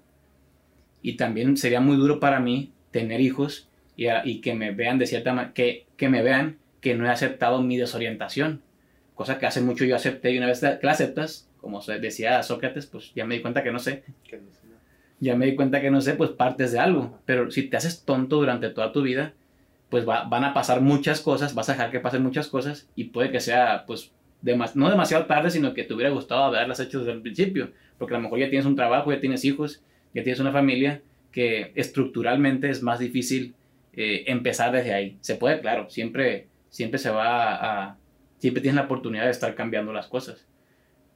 [1.03, 5.51] Y también sería muy duro para mí tener hijos y, que me vean de cierta
[5.53, 8.63] que, que me vean que no he aceptado mi desorientación,
[9.17, 12.87] cosa que hace mucho yo acepté y una vez que la aceptas, como decía Sócrates,
[12.87, 14.05] pues ya me di cuenta que no sé.
[15.21, 17.19] Ya me di cuenta que no sé, pues partes de algo.
[17.25, 19.33] Pero si te haces tonto durante toda tu vida,
[19.89, 23.31] pues van a pasar muchas cosas, vas a dejar que pasen muchas cosas y puede
[23.31, 24.13] que sea, pues,
[24.75, 27.71] no demasiado tarde, sino que te hubiera gustado haberlas hecho desde el principio.
[27.99, 29.83] Porque a lo mejor ya tienes un trabajo, ya tienes hijos,
[30.15, 31.03] ya tienes una familia
[31.33, 33.55] que estructuralmente es más difícil
[33.95, 35.17] eh, empezar desde ahí.
[35.21, 37.97] Se puede, claro, siempre, siempre se va a,
[38.39, 40.47] siempre tienes la oportunidad de estar cambiando las cosas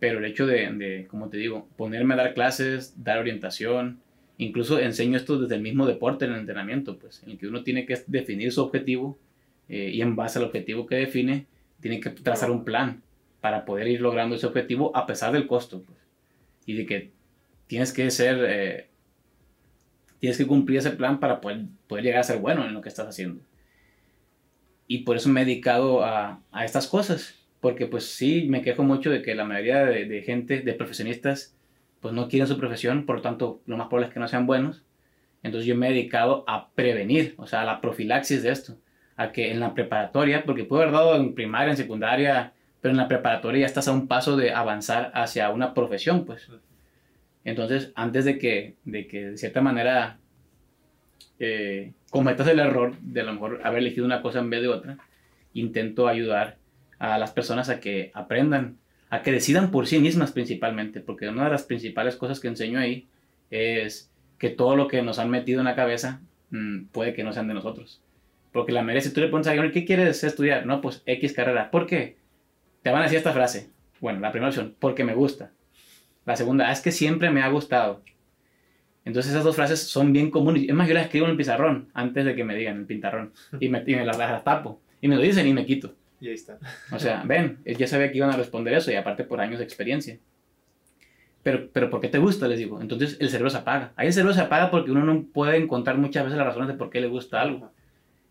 [0.01, 4.01] pero el hecho de, de, como te digo, ponerme a dar clases, dar orientación,
[4.39, 7.63] incluso enseño esto desde el mismo deporte, en el entrenamiento, pues, en el que uno
[7.63, 9.19] tiene que definir su objetivo
[9.69, 11.47] eh, y en base al objetivo que define,
[11.81, 13.03] tiene que trazar un plan
[13.43, 15.99] para poder ir logrando ese objetivo a pesar del costo, pues,
[16.65, 17.11] y de que
[17.67, 18.89] tienes que ser, eh,
[20.19, 22.89] tienes que cumplir ese plan para poder, poder llegar a ser bueno en lo que
[22.89, 23.43] estás haciendo.
[24.87, 28.83] Y por eso me he dedicado a, a estas cosas porque pues sí, me quejo
[28.83, 31.55] mucho de que la mayoría de, gente, de profesionistas,
[32.01, 34.47] pues no quieren su profesión, por lo tanto, lo más probable es que no sean
[34.47, 34.83] buenos.
[35.43, 38.77] Entonces yo me he dedicado a prevenir, o sea, a la profilaxis de esto,
[39.17, 42.99] a que en la preparatoria, porque puedo haber dado en primaria, en secundaria, pero en
[42.99, 46.49] la preparatoria ya estás a un paso de avanzar hacia una profesión, pues.
[47.45, 50.19] Entonces, antes de que, de que de cierta manera
[51.39, 54.69] eh, cometas el error de a lo mejor haber elegido una cosa en vez de
[54.69, 54.99] otra,
[55.53, 56.60] intento ayudar
[57.01, 58.77] a las personas a que aprendan,
[59.09, 62.79] a que decidan por sí mismas principalmente, porque una de las principales cosas que enseño
[62.79, 63.09] ahí
[63.51, 67.33] es que todo lo que nos han metido en la cabeza mm, puede que no
[67.33, 68.03] sean de nosotros.
[68.53, 70.67] Porque la si tú le pones a alguien, ¿qué quieres estudiar?
[70.67, 71.71] No, pues X carrera.
[71.71, 72.17] ¿Por qué?
[72.83, 73.71] Te van a decir esta frase.
[74.01, 75.53] Bueno, la primera opción, porque me gusta.
[76.27, 78.03] La segunda, ah, es que siempre me ha gustado.
[79.05, 80.65] Entonces esas dos frases son bien comunes.
[80.69, 83.33] Es más, yo las escribo en el pizarrón antes de que me digan el pintarrón.
[83.59, 84.81] Y me, y me las, las, tapo.
[85.01, 85.95] Y me lo dicen y me quito.
[86.21, 86.59] Y ahí está.
[86.93, 89.59] O sea, ven, él ya sabía que iban a responder eso y aparte por años
[89.59, 90.19] de experiencia.
[91.43, 92.47] Pero, pero ¿por qué te gusta?
[92.47, 92.81] Les digo.
[92.83, 93.93] Entonces el cerebro se apaga.
[93.97, 96.75] Ahí el cerebro se apaga porque uno no puede encontrar muchas veces las razones de
[96.75, 97.73] por qué le gusta algo.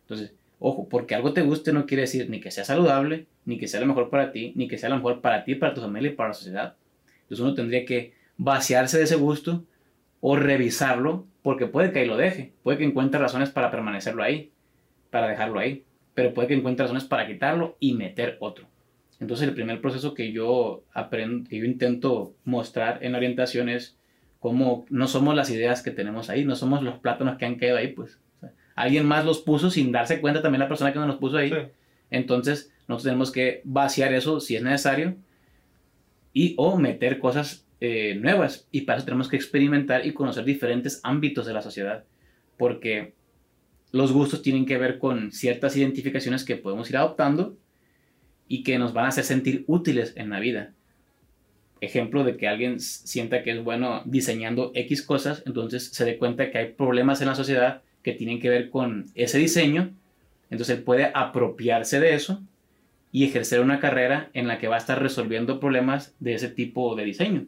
[0.02, 3.68] Entonces, ojo, porque algo te guste no quiere decir ni que sea saludable, ni que
[3.68, 6.12] sea lo mejor para ti, ni que sea lo mejor para ti, para tu familia
[6.12, 6.76] y para la sociedad.
[7.24, 9.66] Entonces uno tendría que vaciarse de ese gusto
[10.22, 14.52] o revisarlo porque puede que ahí lo deje, puede que encuentre razones para permanecerlo ahí,
[15.10, 15.84] para dejarlo ahí
[16.20, 18.68] pero puede que encuentre razones para quitarlo y meter otro.
[19.22, 23.98] Entonces el primer proceso que yo aprendo, que yo intento mostrar en la orientación es
[24.42, 27.78] cómo no somos las ideas que tenemos ahí, no somos los plátanos que han quedado
[27.78, 28.20] ahí, pues.
[28.76, 31.54] alguien más los puso sin darse cuenta también la persona que nos los puso ahí.
[32.12, 35.16] Entonces nosotros tenemos que vaciar eso si es necesario
[36.34, 38.68] y o meter cosas eh, nuevas.
[38.72, 42.04] Y para eso tenemos que experimentar y conocer diferentes ámbitos de la sociedad.
[42.58, 43.14] Porque
[43.92, 47.58] los gustos tienen que ver con ciertas identificaciones que podemos ir adoptando
[48.48, 50.74] y que nos van a hacer sentir útiles en la vida.
[51.82, 56.52] Ejemplo de que alguien sienta que es bueno diseñando X cosas, entonces se dé cuenta
[56.52, 59.94] que hay problemas en la sociedad que tienen que ver con ese diseño,
[60.50, 62.42] entonces él puede apropiarse de eso
[63.12, 66.96] y ejercer una carrera en la que va a estar resolviendo problemas de ese tipo
[66.96, 67.46] de diseño.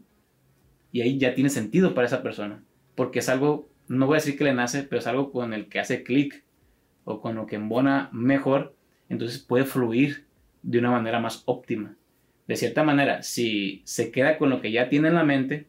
[0.91, 2.63] Y ahí ya tiene sentido para esa persona,
[2.95, 5.67] porque es algo no voy a decir que le nace, pero es algo con el
[5.67, 6.45] que hace clic
[7.04, 8.73] o con lo que embona mejor,
[9.10, 10.27] entonces puede fluir
[10.63, 11.97] de una manera más óptima.
[12.47, 15.67] De cierta manera, si se queda con lo que ya tiene en la mente,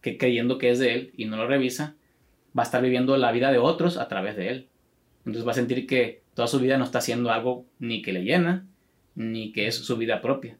[0.00, 1.96] que creyendo que es de él y no lo revisa,
[2.56, 4.68] va a estar viviendo la vida de otros a través de él.
[5.26, 8.22] Entonces va a sentir que toda su vida no está haciendo algo ni que le
[8.22, 8.64] llena,
[9.16, 10.56] ni que es su vida propia.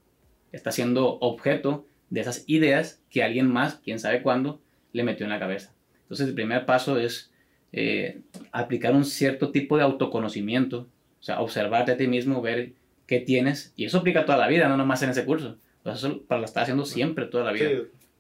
[0.51, 4.61] Está siendo objeto de esas ideas que alguien más, quién sabe cuándo,
[4.93, 5.73] le metió en la cabeza.
[6.11, 7.31] Entonces el primer paso es
[7.73, 10.89] eh, aplicar un cierto tipo de autoconocimiento,
[11.21, 12.73] o sea, observarte a ti mismo, ver
[13.07, 16.41] qué tienes, y eso aplica toda la vida, no nomás en ese curso, eso para
[16.41, 17.71] lo estar haciendo siempre toda la vida,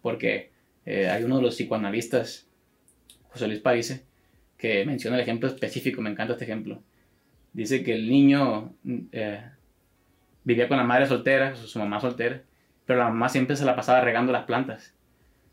[0.02, 0.52] porque
[0.86, 2.46] eh, hay uno de los psicoanalistas,
[3.30, 4.04] José Luis Parise,
[4.56, 6.80] que menciona el ejemplo específico, me encanta este ejemplo.
[7.52, 8.72] Dice que el niño
[9.10, 9.42] eh,
[10.44, 12.42] vivía con la madre soltera, su mamá soltera,
[12.86, 14.94] pero la mamá siempre se la pasaba regando las plantas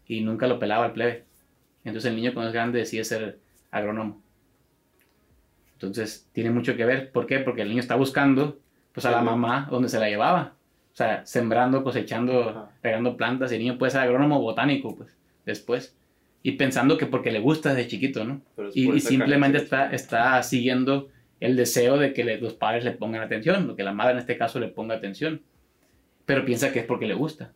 [0.05, 1.26] y nunca lo pelaba al plebe.
[1.87, 3.39] Entonces el niño cuando es grande decide ser
[3.71, 4.21] agrónomo.
[5.73, 7.11] Entonces tiene mucho que ver.
[7.13, 7.39] ¿Por qué?
[7.39, 8.59] Porque el niño está buscando
[8.91, 10.53] pues a la mamá donde se la llevaba.
[10.91, 13.51] O sea, sembrando, cosechando, regando plantas.
[13.51, 15.95] Y el niño puede ser agrónomo botánico, pues, después.
[16.43, 18.41] Y pensando que porque le gusta desde chiquito, ¿no?
[18.73, 21.07] Y, simplemente está, está siguiendo
[21.39, 24.37] el deseo de que los padres le pongan atención, o que la madre en este
[24.37, 25.41] caso le ponga atención.
[26.25, 27.53] Pero piensa que es porque le gusta.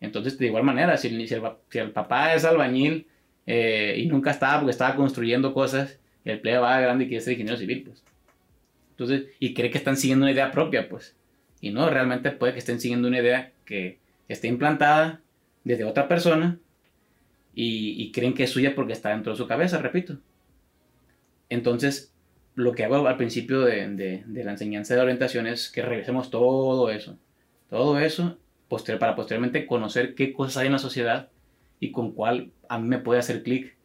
[0.00, 3.06] Entonces, de igual manera, si, si, el, si el papá es albañil
[3.46, 7.22] eh, y nunca estaba porque estaba construyendo cosas y el plebe va grande y quiere
[7.22, 8.02] ser ingeniero civil, pues.
[8.90, 11.14] Entonces, y cree que están siguiendo una idea propia, pues.
[11.60, 15.20] Y no, realmente puede que estén siguiendo una idea que esté implantada
[15.64, 16.58] desde otra persona
[17.54, 20.18] y, creen que es suya porque está dentro de su cabeza, repito.
[21.48, 22.12] Entonces,
[22.54, 23.88] lo que hago al principio de,
[24.26, 27.16] de, la enseñanza de orientación es que revisemos todo eso.
[27.70, 28.38] Todo eso
[28.98, 31.28] para posteriormente conocer qué cosas hay en la sociedad
[31.80, 33.76] y con cuál a mí me puede hacer clic.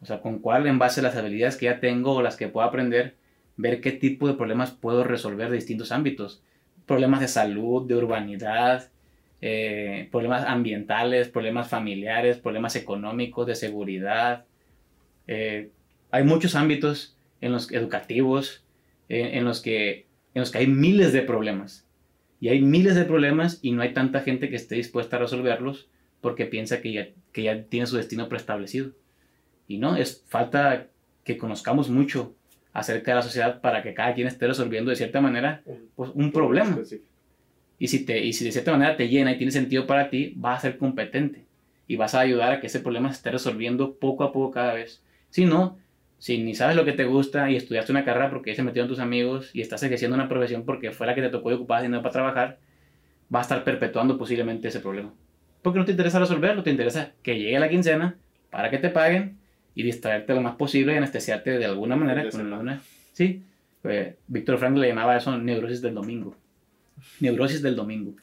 [0.00, 2.48] O sea, con cuál en base a las habilidades que ya tengo o las que
[2.48, 3.16] puedo aprender,
[3.56, 6.42] ver qué tipo de problemas puedo resolver de distintos ámbitos.
[6.86, 8.90] Problemas de salud, de urbanidad,
[9.40, 14.44] eh, problemas ambientales, problemas familiares, problemas económicos, de seguridad.
[15.26, 15.70] Eh,
[16.10, 18.64] hay muchos ámbitos en los educativos
[19.08, 21.86] en, los que, en los que hay miles de problemas.
[22.40, 25.88] Y hay miles de problemas y no hay tanta gente que esté dispuesta a resolverlos
[26.20, 28.92] porque piensa que ya, que ya tiene su destino preestablecido.
[29.68, 30.86] Y no, es falta
[31.22, 32.34] que conozcamos mucho
[32.72, 35.62] acerca de la sociedad para que cada quien esté resolviendo de cierta manera
[35.96, 36.78] pues, un problema.
[37.78, 40.32] Y si, te, y si de cierta manera te llena y tiene sentido para ti,
[40.34, 41.44] vas a ser competente
[41.86, 44.72] y vas a ayudar a que ese problema se esté resolviendo poco a poco cada
[44.72, 45.02] vez.
[45.28, 45.76] Si no,
[46.16, 48.98] si ni sabes lo que te gusta y estudiaste una carrera porque se metieron tus
[48.98, 52.02] amigos y estás ejerciendo una profesión porque fue la que te tocó y ocupabas dinero
[52.02, 52.58] para trabajar,
[53.28, 55.12] vas a estar perpetuando posiblemente ese problema.
[55.66, 58.14] Porque no te interesa resolverlo, te interesa que llegue la quincena
[58.50, 59.36] para que te paguen
[59.74, 62.80] y distraerte lo más posible y anestesiarte de alguna manera con una...
[63.12, 63.42] Sí,
[63.82, 66.36] pues, Víctor Frank le llamaba eso neurosis del domingo.
[67.18, 68.14] Neurosis del domingo.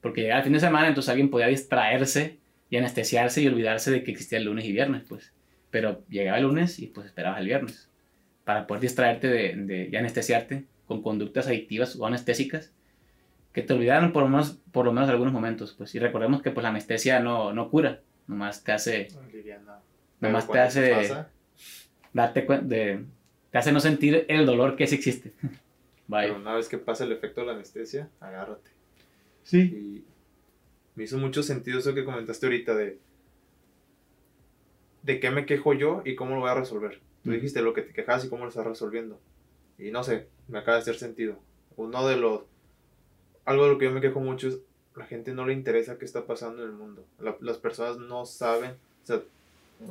[0.00, 2.36] Porque llegaba el fin de semana, entonces alguien podía distraerse
[2.70, 5.32] y anestesiarse y olvidarse de que existía el lunes y viernes, pues.
[5.72, 7.90] Pero llegaba el lunes y pues esperabas el viernes.
[8.44, 12.72] Para poder distraerte de, de, y anestesiarte con conductas adictivas o anestésicas
[13.56, 15.72] que te olvidaron por lo menos, por lo menos algunos momentos.
[15.72, 19.08] Pues, y recordemos que pues, la anestesia no, no cura, nomás te hace
[20.20, 21.24] Nomás te hace
[22.12, 23.02] darte cuenta de,
[23.50, 25.32] te hace no sentir el dolor que sí existe.
[26.10, 28.70] Pero una vez que pasa el efecto de la anestesia, agárrate.
[29.42, 29.60] Sí.
[29.60, 30.04] Y
[30.94, 32.98] me hizo mucho sentido eso que comentaste ahorita de
[35.02, 37.00] de qué me quejo yo y cómo lo voy a resolver.
[37.24, 39.18] Tú dijiste lo que te quejas y cómo lo estás resolviendo.
[39.78, 41.38] Y no sé, me acaba de hacer sentido.
[41.76, 42.42] Uno de los
[43.46, 44.58] algo de lo que yo me quejo mucho es
[44.94, 47.04] la gente no le interesa qué está pasando en el mundo.
[47.40, 49.22] las personas no saben, o sea,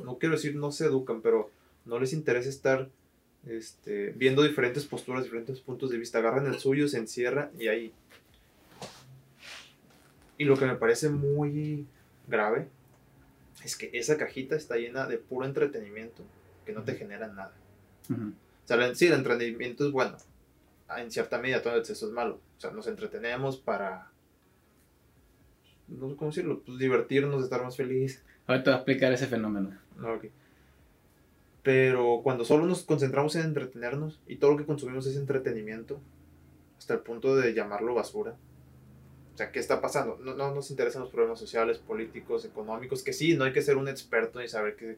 [0.04, 1.50] no quiero decir no se educan, pero
[1.84, 2.88] no les interesa estar
[3.46, 6.18] este, viendo diferentes posturas, diferentes puntos de vista.
[6.18, 7.92] Agarran el suyo, se encierran y ahí.
[10.38, 11.86] Y lo que me parece muy
[12.26, 12.68] grave
[13.64, 16.22] es que esa cajita está llena de puro entretenimiento
[16.66, 17.54] que no te genera nada.
[18.10, 20.16] O sea, sí, el entretenimiento es bueno.
[20.96, 22.40] En cierta medida todo el exceso es malo.
[22.56, 24.10] O sea, nos entretenemos para
[25.88, 28.24] no sé cómo decirlo, pues divertirnos, estar más felices.
[28.46, 29.78] Ahorita te voy a explicar ese fenómeno.
[30.16, 30.30] Okay.
[31.62, 36.00] Pero cuando solo nos concentramos en entretenernos y todo lo que consumimos es entretenimiento,
[36.78, 38.36] hasta el punto de llamarlo basura.
[39.34, 40.18] O sea, ¿qué está pasando?
[40.22, 43.76] No, no nos interesan los problemas sociales, políticos, económicos, que sí, no hay que ser
[43.76, 44.96] un experto y saber que,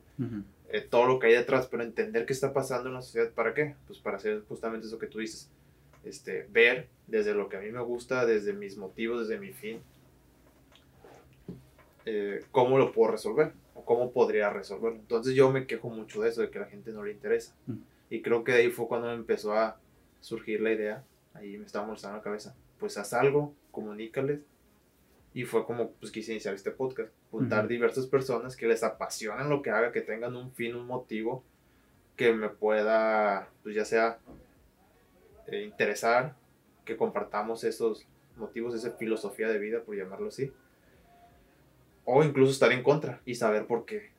[0.69, 3.53] eh, todo lo que hay detrás, pero entender qué está pasando en la sociedad, ¿para
[3.53, 3.75] qué?
[3.89, 5.51] Pues para hacer justamente eso que tú dices.
[6.05, 9.81] Este, ver desde lo que a mí me gusta, desde mis motivos, desde mi fin,
[12.05, 14.99] eh, cómo lo puedo resolver o cómo podría resolverlo.
[14.99, 17.55] Entonces yo me quejo mucho de eso, de que a la gente no le interesa.
[17.67, 17.77] Mm.
[18.11, 19.79] Y creo que de ahí fue cuando me empezó a
[20.21, 24.41] surgir la idea, ahí me estaba molestando la cabeza, pues haz algo, comunícales.
[25.35, 29.63] Y fue como pues quise iniciar este podcast, juntar diversas personas que les apasionan lo
[29.63, 31.45] que haga, que tengan un fin, un motivo
[32.17, 34.19] que me pueda, pues ya sea
[35.51, 36.35] eh, interesar,
[36.85, 38.07] que compartamos esos
[38.37, 40.53] motivos, esa filosofía de vida, por llamarlo así
[42.11, 44.11] o incluso estar en contra y saber por qué.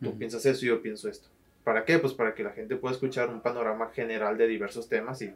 [0.00, 1.28] Tú piensas eso y yo pienso esto.
[1.64, 1.98] ¿Para qué?
[1.98, 5.32] Pues para que la gente pueda escuchar un panorama general de diversos temas y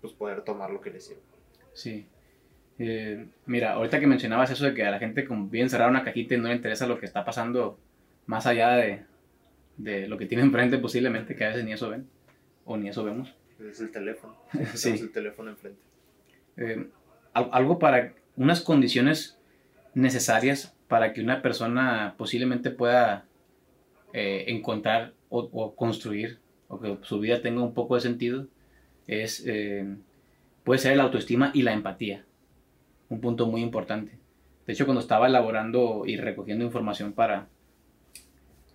[0.00, 1.20] pues poder tomar lo que les sirva.
[1.74, 2.06] Sí.
[2.78, 6.02] Eh, mira, ahorita que mencionabas eso de que a la gente como bien cerrar una
[6.02, 7.78] cajita y no le interesa lo que está pasando
[8.24, 9.02] más allá de,
[9.76, 12.08] de lo que tiene enfrente posiblemente, que a veces ni eso ven
[12.64, 13.34] o ni eso vemos.
[13.58, 14.36] Es el teléfono.
[14.74, 14.90] sí.
[14.90, 15.80] Es el teléfono enfrente.
[16.56, 16.88] Eh,
[17.32, 19.38] algo para unas condiciones
[19.94, 23.26] necesarias para que una persona posiblemente pueda
[24.12, 28.46] eh, encontrar o, construir o que su vida tenga un poco de sentido
[29.06, 29.86] es eh,
[30.64, 32.24] puede ser la autoestima y la empatía
[33.10, 34.18] un punto muy importante
[34.66, 37.48] de hecho cuando estaba elaborando y recogiendo información para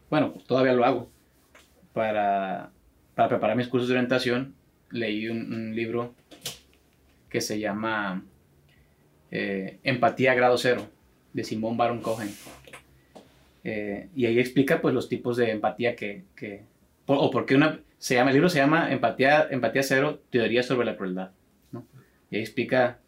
[0.09, 1.09] bueno todavía lo hago
[1.93, 2.71] para,
[3.15, 4.55] para preparar mis cursos de orientación
[4.93, 6.13] leí un, libro
[7.29, 8.23] que se llama
[9.31, 10.87] eh, Empatía Grado Cero
[11.33, 12.29] de Simón Baron Cohen.
[13.63, 16.63] Eh, y ahí explica pues los tipos de empatía que, que
[17.05, 20.85] o por qué una, se llama, el libro se llama Empatía, empatía Cero, Teoría sobre
[20.85, 21.31] la Crueldad.
[21.71, 21.85] ¿no?
[22.29, 22.99] Y ahí explica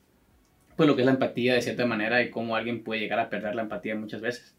[0.76, 3.30] pues lo que es la empatía de cierta manera y cómo alguien puede llegar a
[3.30, 4.56] perder la empatía muchas veces.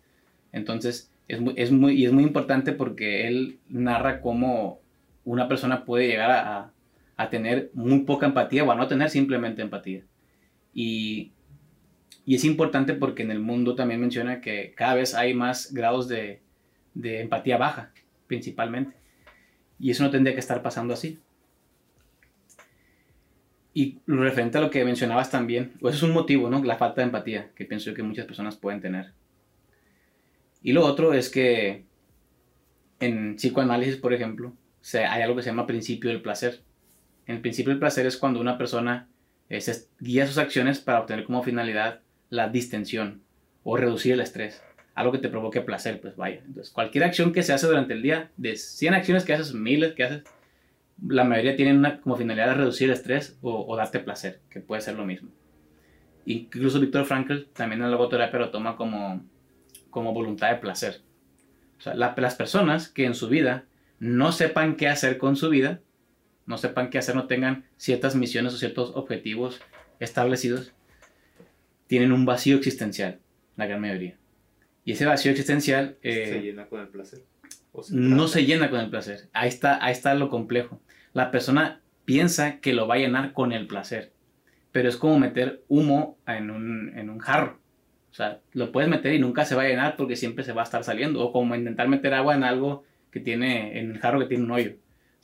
[0.53, 4.81] Entonces, es muy, es muy, y es muy importante porque él narra cómo
[5.25, 6.73] una persona puede llegar a, a
[7.31, 10.03] tener muy poca empatía o a no tener simplemente empatía.
[10.75, 11.33] Y
[12.27, 16.09] y es importante porque en el mundo también menciona que cada vez hay más grados
[16.09, 16.43] de,
[16.95, 17.93] empatía baja,
[18.27, 18.97] principalmente.
[19.79, 21.21] Y eso no tendría que estar pasando así.
[23.73, 26.65] Y referente a lo que mencionabas también, pues eso es un motivo, ¿no?
[26.65, 29.13] La falta de empatía, que pienso que muchas personas pueden tener.
[30.63, 31.85] Y lo otro es que
[32.99, 34.53] en psicoanálisis, por ejemplo,
[34.95, 36.65] hay algo que se llama principio del placer.
[37.27, 39.09] El principio del placer es cuando una persona
[39.49, 39.61] eh,
[40.01, 42.01] guía sus acciones para obtener como finalidad
[42.31, 43.23] la distensión
[43.65, 44.63] o reducir el estrés.
[44.95, 46.41] Algo que te provoque placer, pues vaya.
[46.47, 49.93] Entonces, cualquier acción que se hace durante el día, de 100 acciones que haces, miles
[49.95, 50.23] que haces,
[51.07, 54.95] la mayoría tienen una, como finalidad reducir el estrés o, darte placer, que puede ser
[54.95, 55.31] lo mismo.
[56.25, 59.23] Incluso Víctor Frankl también en la logoterapia lo toma como,
[59.91, 61.03] como voluntad de placer.
[61.79, 63.67] O sea, las personas que en su vida
[63.99, 65.81] no sepan qué hacer con su vida,
[66.47, 69.61] no sepan qué hacer, no tengan ciertas misiones o ciertos objetivos
[70.01, 70.73] establecidos,
[71.87, 73.21] tienen un vacío existencial,
[73.57, 74.17] la gran mayoría.
[74.85, 75.97] Y ese vacío existencial...
[76.03, 77.21] Eh, ¿Se llena con el placer?
[77.91, 79.29] no se llena con el placer.
[79.33, 80.81] Ahí está, ahí está lo complejo.
[81.13, 84.13] La persona piensa que lo va a llenar con el placer,
[84.73, 87.61] pero es como meter humo en un, en un jarro.
[88.11, 90.63] O sea, lo puedes meter y nunca se va a llenar porque siempre se va
[90.63, 91.23] a estar saliendo.
[91.23, 94.53] O como intentar meter agua en algo que tiene, en el jarro que tiene un
[94.53, 94.77] hoyo.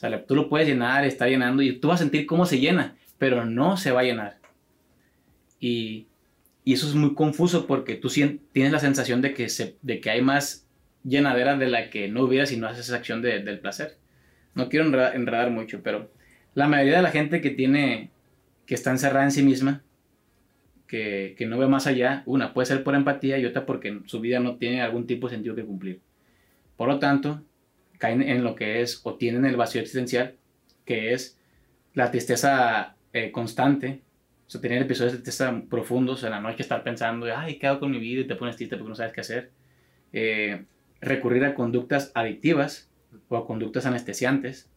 [0.03, 2.97] Sea, tú lo puedes llenar, está llenando y tú vas a sentir cómo se llena,
[3.19, 4.39] pero no se va a llenar.
[5.61, 6.09] Y,
[6.65, 10.11] y eso es muy confuso porque tú tienes la sensación de que, se, de que
[10.11, 10.67] hay más
[11.05, 13.97] llenadera de la que no hubiera si no haces esa acción del placer.
[14.57, 16.11] No quiero enredar, mucho, pero
[16.55, 18.11] la mayoría de la gente que tiene,
[18.67, 19.85] que está encerrada en sí misma,
[20.89, 24.19] que, que, no ve más allá, una puede ser por empatía y otra porque su
[24.19, 26.01] vida no tiene algún tipo de sentido que cumplir.
[26.77, 27.41] Por lo tanto,
[28.03, 30.35] caen en lo que es o tienen el vacío existencial,
[30.85, 31.39] que es
[31.95, 34.01] la tristeza eh, constante,
[34.45, 37.61] o sea, tener episodios de tristeza profundos, en la no hay que estar pensando, ay,
[37.61, 38.23] ¿qué hago con mi vida?
[38.23, 39.51] Y te pones triste porque no sabes qué hacer.
[40.13, 40.65] Eh,
[41.01, 42.91] recurrir a conductas adictivas
[43.29, 44.69] o a conductas anestesiantes,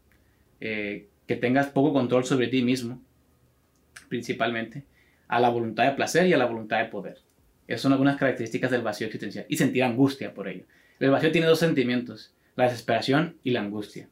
[0.62, 3.02] eh, que tengas poco control sobre ti mismo,
[4.08, 4.84] principalmente,
[5.28, 7.18] a la voluntad de placer y a la voluntad de poder.
[7.68, 10.66] Esas son algunas características del vacío existencial y sentir angustia por ello.
[11.00, 14.10] El vacío tiene dos sentimientos, la desesperación y la angustia.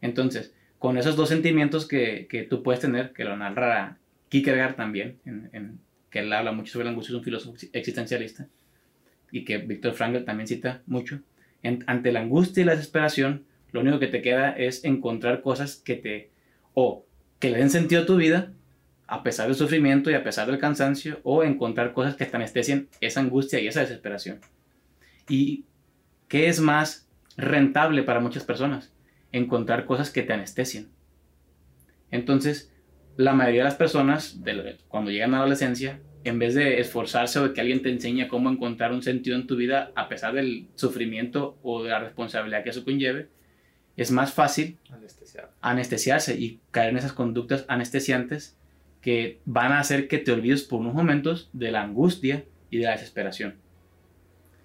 [0.00, 3.98] Entonces, con esos dos sentimientos que, que tú puedes tener, que lo narra
[4.28, 5.18] Kierkegaard también,
[6.10, 8.46] que él habla mucho sobre la angustia, es un filósofo existencialista,
[9.30, 11.20] y que Víctor Frankl también cita mucho,
[11.62, 15.96] ante la angustia y la desesperación, lo único que te queda es encontrar cosas que
[15.96, 16.30] te,
[16.74, 17.04] o
[17.38, 18.52] que le den sentido a tu vida,
[19.06, 22.88] a pesar del sufrimiento y a pesar del cansancio, o encontrar cosas que te anestesien
[23.00, 24.40] esa angustia y esa desesperación.
[25.28, 25.64] ¿Y
[26.28, 27.07] qué es más
[27.38, 28.92] rentable para muchas personas,
[29.32, 30.90] encontrar cosas que te anestesien.
[32.10, 32.74] Entonces,
[33.16, 34.38] la mayoría de las personas,
[34.88, 38.28] cuando llegan a la adolescencia, en vez de esforzarse o de que alguien te enseñe
[38.28, 42.64] cómo encontrar un sentido en tu vida a pesar del sufrimiento o de la responsabilidad
[42.64, 43.28] que eso conlleve,
[43.96, 44.78] es más fácil
[45.60, 48.56] anestesiarse y caer en esas conductas anestesiantes
[49.00, 52.84] que van a hacer que te olvides por unos momentos de la angustia y de
[52.84, 53.56] la desesperación.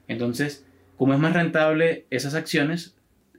[0.07, 0.65] Entonces,
[0.98, 2.96] como es más rentable esas acciones,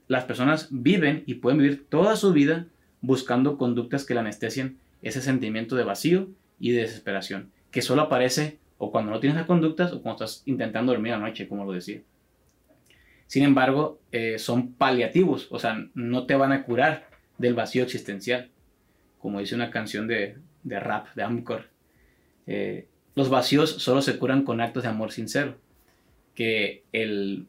[0.07, 2.67] las personas viven y pueden vivir toda su vida
[3.01, 6.29] buscando conductas que le anestesian ese sentimiento de vacío
[6.59, 10.43] y de desesperación, que solo aparece o cuando no tienes las conductas o cuando estás
[10.45, 12.01] intentando dormir a noche, como lo decía.
[13.27, 18.49] Sin embargo, eh, son paliativos, o sea, no te van a curar del vacío existencial,
[19.19, 21.69] como dice una canción de, rap de Amcor.
[22.47, 25.57] Eh, los vacíos solo se curan con actos de amor sincero
[26.35, 27.47] que el,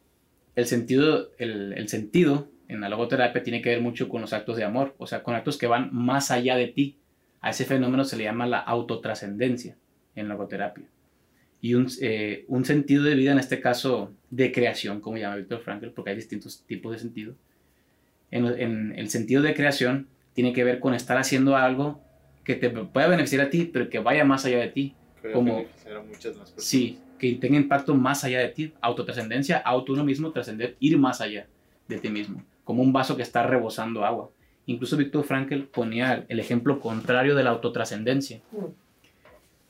[0.65, 4.95] sentido, el, sentido en la logoterapia tiene que ver mucho con los actos de amor,
[4.97, 6.97] o sea, con actos que van más allá de ti.
[7.41, 9.75] A ese fenómeno se le llama la autotrascendencia
[10.15, 10.85] en logoterapia.
[11.61, 15.61] Y un, eh, un, sentido de vida, en este caso de creación, como llama Víctor
[15.61, 17.35] Frankl, porque hay distintos tipos de sentido.
[18.31, 22.01] En, en, el sentido de creación tiene que ver con estar haciendo algo
[22.43, 24.95] que te pueda beneficiar a ti, pero que vaya más allá de ti.
[25.33, 26.63] como, a muchas más personas.
[26.63, 28.73] Sí, que tenga impacto más allá de ti.
[28.81, 31.47] Autotrascendencia, auto uno mismo, trascender, ir más allá
[31.87, 32.43] de ti mismo.
[32.63, 34.29] Como un vaso que está rebosando agua.
[34.65, 38.41] Incluso Víctor Frankl ponía el ejemplo contrario de la autotrascendencia.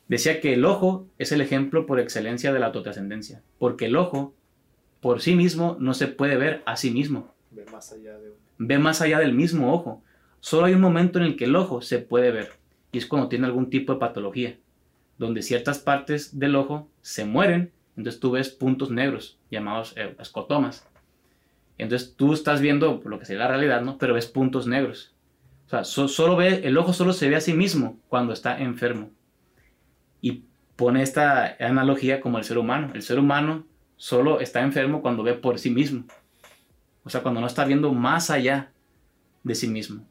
[0.08, 3.42] Decía que el ojo es el ejemplo por excelencia de la autotrascendencia.
[3.60, 4.34] Porque el ojo,
[5.02, 7.34] por sí mismo, no se puede ver a sí mismo.
[7.52, 10.02] Ve más allá de Ve más allá del mismo ojo.
[10.40, 12.50] Solo hay un momento en el que el ojo se puede ver.
[12.92, 14.58] Y es cuando tiene algún tipo de patología
[15.18, 20.88] donde ciertas partes del ojo se mueren, entonces tú ves puntos negros llamados eh, escotomas.
[21.78, 23.98] Entonces tú estás viendo lo que sería la realidad, ¿no?
[23.98, 25.14] Pero ves puntos negros.
[25.68, 29.10] O sea, solo ve, el ojo solo se ve a sí mismo cuando está enfermo.
[30.22, 30.44] Y
[30.76, 32.92] pone esta analogía como el ser humano.
[32.94, 33.66] El ser humano
[33.96, 36.06] solo está enfermo cuando ve por sí mismo.
[37.04, 38.72] O sea, cuando no está viendo más allá
[39.44, 40.06] de sí mismo.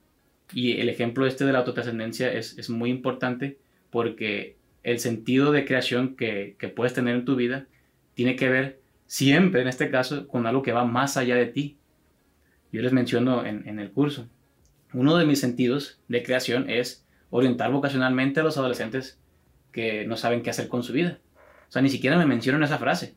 [0.52, 3.58] Y el ejemplo este de la autotrascendencia es, es muy importante
[3.90, 4.55] porque
[4.86, 7.66] el sentido de creación que, puedes tener en tu vida
[8.14, 11.76] tiene que ver siempre, en este caso, con algo que va más allá de ti.
[12.70, 14.28] Yo les menciono en, en el curso,
[14.92, 19.18] uno de mis sentidos de creación es orientar vocacionalmente a los adolescentes
[19.72, 21.18] que no saben qué hacer con su vida.
[21.68, 23.16] O sea, ni siquiera me mencionan esa frase.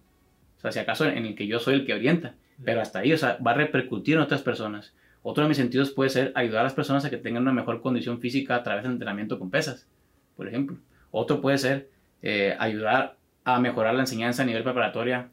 [0.57, 2.33] O sea, si acaso en el que yo soy el que orienta.
[2.65, 4.95] Pero hasta ahí, o sea, va a repercutir en otras personas.
[5.21, 7.81] Otro de mis sentidos puede ser ayudar a las personas a que tengan una mejor
[7.81, 9.87] condición física a través del entrenamiento con pesas,
[10.35, 10.79] por ejemplo.
[11.11, 11.89] Otro puede ser
[12.21, 15.29] eh, ayudar a mejorar la enseñanza a nivel preparatoria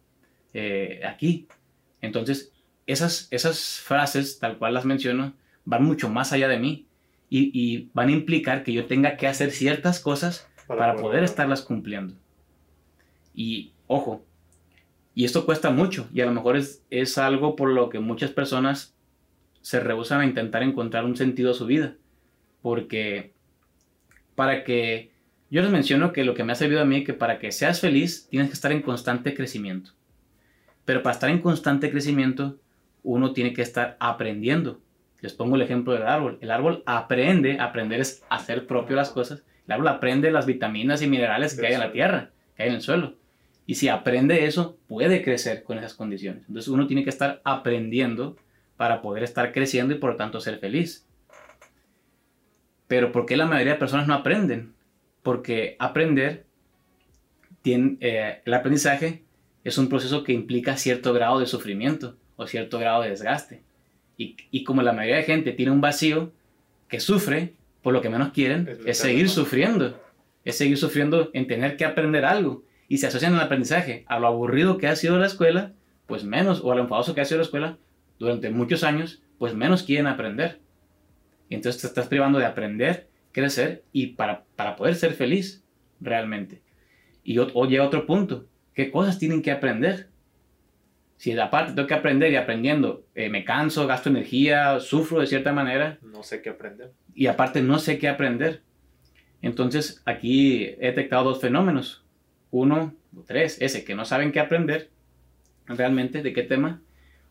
[0.55, 1.49] eh, aquí.
[2.01, 2.53] Entonces,
[2.87, 6.87] esas, esas frases, tal cual las menciono, van mucho más allá de mí
[7.29, 12.15] y, van a implicar que yo tenga que hacer ciertas cosas para, poder estarlas cumpliendo.
[13.35, 14.25] Y ojo,
[15.15, 18.31] y esto cuesta mucho y a lo mejor es, es algo por lo que muchas
[18.31, 18.95] personas
[19.61, 21.97] se rehusan a intentar encontrar un sentido a su vida.
[22.63, 23.33] Porque
[24.37, 25.11] para que
[25.51, 27.53] yo les menciono que lo que me ha servido a mí es que para que
[27.53, 29.93] seas feliz tienes que estar en constante crecimiento.
[30.85, 32.59] Pero para estar en constante crecimiento
[33.03, 34.81] uno tiene que estar aprendiendo.
[35.21, 36.39] Les pongo el ejemplo del árbol.
[36.41, 39.45] El árbol aprende, aprender es hacer propio las cosas.
[39.67, 42.75] El árbol aprende las vitaminas y minerales que hay en la tierra, que hay en
[42.77, 43.15] el suelo.
[43.67, 46.45] Y si aprende eso, puede crecer con esas condiciones.
[46.49, 48.37] Entonces uno tiene que estar aprendiendo
[48.77, 51.07] para poder estar creciendo y por lo tanto ser feliz.
[52.87, 54.76] Pero ¿por qué la mayoría de personas no aprenden?
[55.27, 56.47] Porque aprender,
[57.63, 59.25] tiene, eh, el aprendizaje
[59.65, 63.65] es un proceso que implica cierto grado de sufrimiento o cierto grado de desgaste.
[64.17, 66.31] Y, y como la mayoría de gente tiene un vacío
[66.87, 70.01] que sufre, por lo que menos quieren es, seguir sufriendo.
[70.45, 72.63] Es seguir sufriendo en tener que aprender algo.
[72.87, 75.73] Y se asocian el aprendizaje a lo aburrido que ha sido la escuela,
[76.07, 77.79] pues menos, o a lo enfadoso que ha sido la escuela
[78.21, 80.61] durante muchos años, pues menos quieren aprender.
[81.49, 85.63] Y entonces te estás privando de aprender, crecer y para, para poder ser feliz
[86.01, 86.63] realmente.
[87.23, 90.09] Y o, llega otro punto, ¿qué cosas tienen que aprender?
[91.19, 95.53] Si aparte tengo que aprender y aprendiendo, eh, me canso, gasto energía, sufro de cierta
[95.53, 95.99] manera.
[96.01, 96.93] No sé qué aprender.
[97.15, 98.63] Y aparte no sé qué aprender.
[99.43, 102.07] Entonces aquí he detectado dos fenómenos.
[102.51, 104.89] Uno, o tres, ese que no saben qué aprender
[105.67, 106.81] realmente, de qué tema.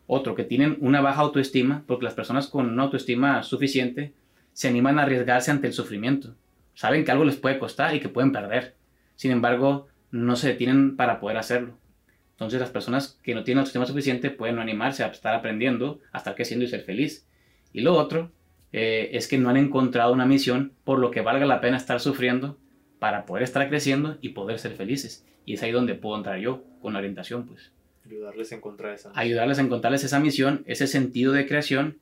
[0.06, 4.14] Otro, que tienen una baja autoestima, porque las personas con una autoestima suficiente
[4.56, 6.34] se animan a arriesgarse ante el sufrimiento.
[6.72, 8.74] Saben que algo les puede costar y que pueden perder.
[9.14, 11.76] Sin embargo, no se detienen para poder hacerlo.
[12.30, 16.16] Entonces las personas que no tienen autoestima suficiente pueden no animarse a estar aprendiendo, a
[16.16, 17.28] estar creciendo y ser feliz.
[17.74, 18.32] Y lo otro
[18.72, 22.00] eh, es que no han encontrado una misión por lo que valga la pena estar
[22.00, 22.56] sufriendo
[22.98, 25.26] para poder estar creciendo y poder ser felices.
[25.44, 27.72] Y es ahí donde puedo entrar yo con la orientación, pues.
[28.06, 29.22] Ayudarles a encontrar esa misión.
[29.22, 31.98] Ayudarles a encontrarles esa misión, ese sentido de creación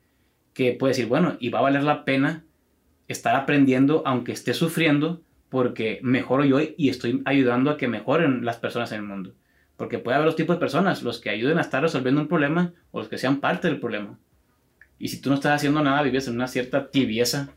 [0.55, 2.45] que puede decir, bueno, y va a valer la pena
[3.09, 8.57] estar aprendiendo aunque esté sufriendo porque mejoro yo y estoy ayudando a que mejoren las
[8.57, 9.35] personas en el mundo.
[9.77, 12.73] Porque puede haber dos tipos de personas, los que ayuden a estar resolviendo un problema
[12.93, 14.19] o los que sean parte del problema.
[14.99, 17.51] Y si tú no estás haciendo nada, vives en una cierta tibieza.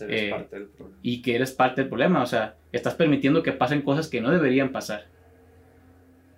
[0.00, 0.32] Eh,
[1.02, 2.22] y que eres parte del problema.
[2.22, 5.06] O sea, estás permitiendo que pasen cosas que no deberían pasar.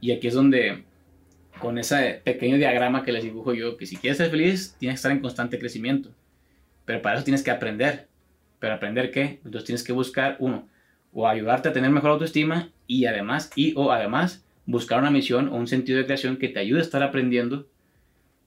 [0.00, 0.84] Y aquí es donde,
[1.58, 4.98] con ese pequeño diagrama que les dibujo yo, que si quieres ser feliz, tienes que
[4.98, 6.10] estar en constante crecimiento.
[6.84, 8.08] Pero para eso tienes que aprender.
[8.58, 9.40] ¿Pero aprender qué?
[9.44, 10.68] Entonces tienes que buscar, uno,
[11.12, 15.56] o ayudarte a tener mejor autoestima y además, y o además, buscar una misión o
[15.56, 17.68] un sentido de creación que te ayude a estar aprendiendo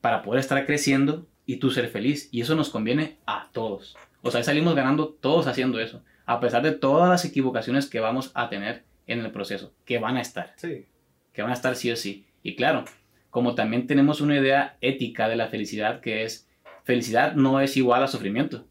[0.01, 2.30] para poder estar creciendo y tú ser feliz.
[2.32, 3.95] Y eso nos conviene a todos.
[4.22, 8.32] O sea, salimos ganando todos haciendo eso, a pesar de todas las equivocaciones que vamos
[8.34, 10.53] a tener en el proceso, que van a estar.
[10.58, 10.86] Sí.
[11.34, 12.26] Que van a estar sí o sí.
[12.48, 12.86] Y claro,
[13.30, 16.48] como también tenemos una idea ética de la felicidad que es,
[16.86, 18.66] felicidad no es igual a sufrimiento.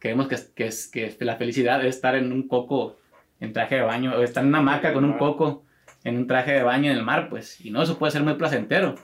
[0.00, 2.96] Creemos que, que, es, que la felicidad es estar en un coco
[3.38, 5.64] en traje de baño, o estar en una hamaca con un coco
[6.02, 8.34] en un traje de baño en el mar, pues, y no, eso puede ser muy
[8.34, 8.96] placentero,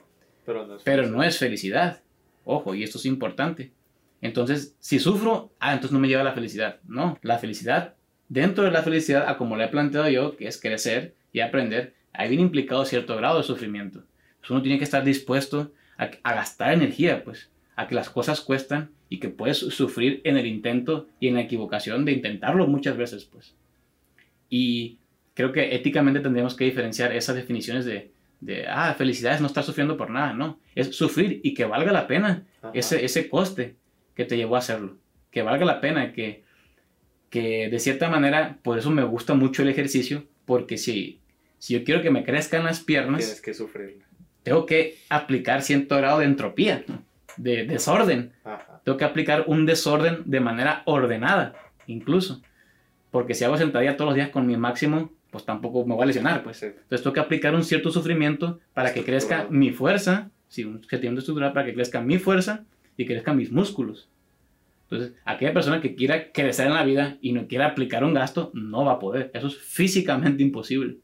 [0.45, 2.03] pero no es, felicidad.
[2.45, 3.71] Ojo, y esto es importante.
[4.21, 6.81] Entonces, si sufro, ah, entonces no me lleva a la felicidad.
[6.89, 7.95] No, la felicidad,
[8.29, 11.95] dentro de la felicidad, a como le he planteado yo, que es crecer y aprender,
[12.13, 14.05] ahí viene implicado cierto grado de sufrimiento.
[14.41, 18.41] Pues uno tiene que estar dispuesto a, a, gastar energía, pues, a que las cosas
[18.41, 22.97] cuestan y que puedes sufrir en el intento y en la equivocación de intentarlo muchas
[22.97, 23.55] veces, pues.
[24.49, 24.99] Y
[25.35, 29.65] creo que éticamente tendríamos que diferenciar esas definiciones de, de, ah, felicidad es no estar
[29.65, 32.45] sufriendo por nada, no, es sufrir y que valga la pena
[32.75, 33.77] ese, ese coste
[34.15, 34.97] que te llevó a hacerlo,
[35.31, 36.43] que valga la pena, que,
[37.31, 41.21] que de cierta manera, por eso me gusta mucho el ejercicio, porque si,
[41.63, 44.01] si yo quiero que me crezcan las piernas, tienes que sufrir.
[44.43, 46.85] Tengo que aplicar cierto grado de entropía,
[47.37, 48.33] de desorden.
[48.83, 51.55] tengo que aplicar un desorden de manera ordenada,
[51.87, 52.43] incluso.
[53.13, 56.07] Porque si hago sentadilla todos los días con mi máximo, pues tampoco me voy a
[56.07, 56.61] lesionar, pues.
[56.65, 61.17] Entonces tengo que aplicar un cierto sufrimiento para que crezca mi fuerza, sí, un objetivo
[61.17, 62.65] estructural para que crezca mi fuerza
[62.97, 64.09] y crezcan mis músculos.
[64.91, 68.51] Entonces, aquella persona que quiera crecer en la vida y no quiera aplicar un gasto,
[68.53, 69.31] no va a poder.
[69.33, 70.97] Eso es físicamente imposible,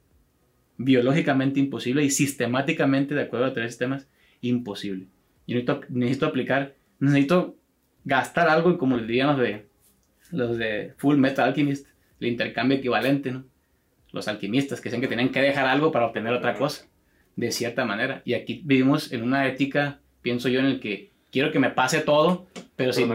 [0.79, 4.09] biológicamente imposible y sistemáticamente, de acuerdo a tres sistemas,
[4.41, 5.07] imposible.
[5.47, 7.57] Yo necesito, necesito aplicar, necesito
[8.05, 9.67] gastar algo, como le dirían los de,
[10.31, 11.87] los de Full Metal Alchemist,
[12.21, 13.45] el intercambio equivalente, ¿no?
[14.13, 16.87] Los alquimistas que dicen que tienen que dejar algo para obtener otra cosa,
[17.37, 18.23] de cierta manera.
[18.25, 22.01] Y aquí vivimos en una ética, pienso yo, en el que quiero que me pase
[22.01, 23.11] todo, pero, sin,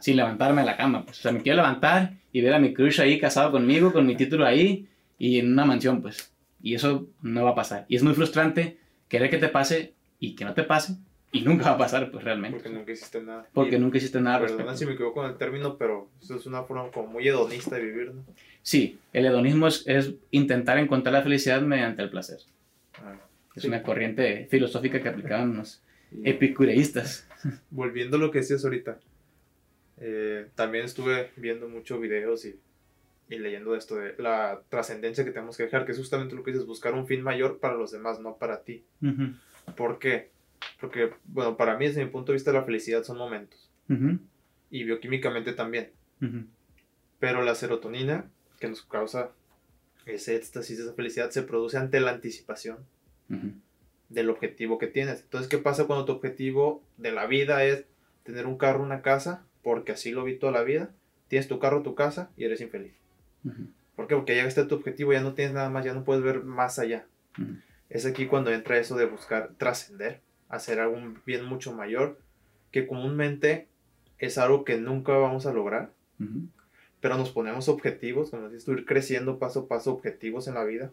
[0.00, 1.04] sin, levantarme de la cama.
[1.04, 1.20] Pues.
[1.20, 4.16] O sea, me quiero levantar y ver a mi crush ahí casado conmigo, con mi
[4.16, 4.88] título ahí
[5.18, 6.35] y en una mansión, pues.
[6.66, 7.86] Y eso no va a pasar.
[7.86, 8.76] Y es muy frustrante
[9.08, 10.96] querer que te pase y que no te pase
[11.30, 12.58] y nunca va a pasar, pues realmente.
[12.58, 13.46] Porque nunca hiciste nada.
[13.52, 14.40] Porque nunca hiciste nada.
[14.40, 17.76] Perdona si me equivoco con el término, pero eso es una forma como muy hedonista
[17.76, 18.24] de vivir, ¿no?
[18.62, 22.40] Sí, el hedonismo es, es intentar encontrar la felicidad mediante el placer.
[22.94, 23.14] Ah,
[23.54, 25.84] es una corriente filosófica que aplicaban los
[26.24, 27.28] epicureístas.
[27.70, 28.98] Volviendo a lo que decías ahorita,
[29.98, 32.58] eh, también estuve viendo muchos videos y,
[33.28, 36.52] y leyendo esto de la trascendencia que tenemos que dejar, que es justamente lo que
[36.52, 38.84] dices, buscar un fin mayor para los demás, no para ti.
[39.76, 40.30] ¿Por qué?
[40.80, 43.70] Porque, bueno, para mí desde mi punto de vista la felicidad son momentos.
[44.70, 45.90] Y bioquímicamente también.
[47.18, 49.32] Pero la serotonina que nos causa
[50.06, 52.78] ese éxtasis, esa felicidad, se produce ante la anticipación
[54.08, 55.22] del objetivo que tienes.
[55.22, 57.86] Entonces, ¿qué pasa cuando tu objetivo de la vida es
[58.22, 59.44] tener un carro, una casa?
[59.62, 60.94] Porque así lo vi toda la vida.
[61.26, 62.92] Tienes tu carro, tu casa y eres infeliz.
[63.94, 64.14] ¿Por qué?
[64.14, 66.78] Porque llegaste a tu objetivo, ya no tienes nada más, ya no puedes ver más
[66.78, 67.06] allá.
[67.88, 72.18] Es aquí cuando entra eso de buscar trascender, hacer algún bien mucho mayor,
[72.72, 73.68] que comúnmente
[74.18, 75.92] es algo que nunca vamos a lograr,
[77.00, 80.90] pero nos ponemos objetivos, como dices ir creciendo paso a paso objetivos en la vida,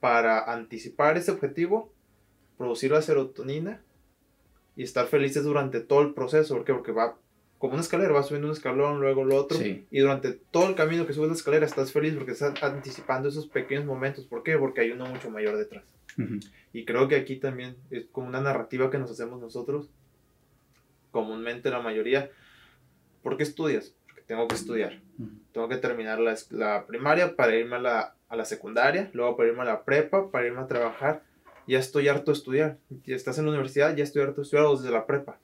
[0.00, 1.92] para anticipar ese objetivo,
[2.56, 3.82] producir la serotonina
[4.76, 6.54] y estar felices durante todo el proceso.
[6.54, 6.72] ¿Por qué?
[6.72, 7.16] Porque va
[7.60, 9.58] como una escalera, va subiendo un escalón, luego lo otro.
[9.60, 13.48] Y durante todo el camino que subes la escalera estás feliz porque estás anticipando esos
[13.48, 14.24] pequeños momentos.
[14.24, 14.56] ¿Por qué?
[14.56, 15.84] Porque hay uno mucho mayor detrás.
[16.72, 19.90] Y creo que aquí también es como una narrativa que nos hacemos nosotros,
[21.10, 22.30] comúnmente la mayoría.
[23.22, 23.94] ¿Por qué estudias?
[24.06, 24.98] Porque tengo que estudiar.
[25.52, 29.50] Tengo que terminar la, la primaria para irme a la, a la secundaria, luego para
[29.50, 31.24] irme a la prepa, para irme a trabajar.
[31.66, 32.78] Ya estoy harto de estudiar.
[33.04, 35.38] Si estás en la universidad, ya estoy harto de estudiar desde la prepa.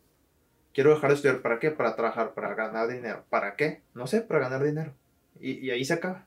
[0.76, 1.40] Quiero dejar de estudiar.
[1.40, 1.70] ¿Para qué?
[1.70, 3.24] Para trabajar, para ganar dinero.
[3.30, 3.80] ¿Para qué?
[3.94, 4.92] No sé, para ganar dinero.
[5.40, 6.26] Y, y ahí se acaba.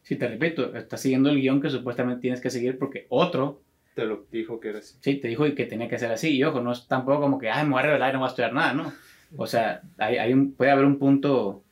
[0.00, 3.60] Sí, te repito, estás siguiendo el guion que supuestamente tienes que seguir porque otro...
[3.94, 4.96] Te lo dijo que era así.
[5.02, 6.30] Sí, te dijo que tenía que ser así.
[6.30, 8.28] Y ojo, no es tampoco como que, ay, me voy a revelar y no voy
[8.28, 8.94] a estudiar nada, ¿no?
[9.36, 11.62] O sea, hay, hay un, puede haber un punto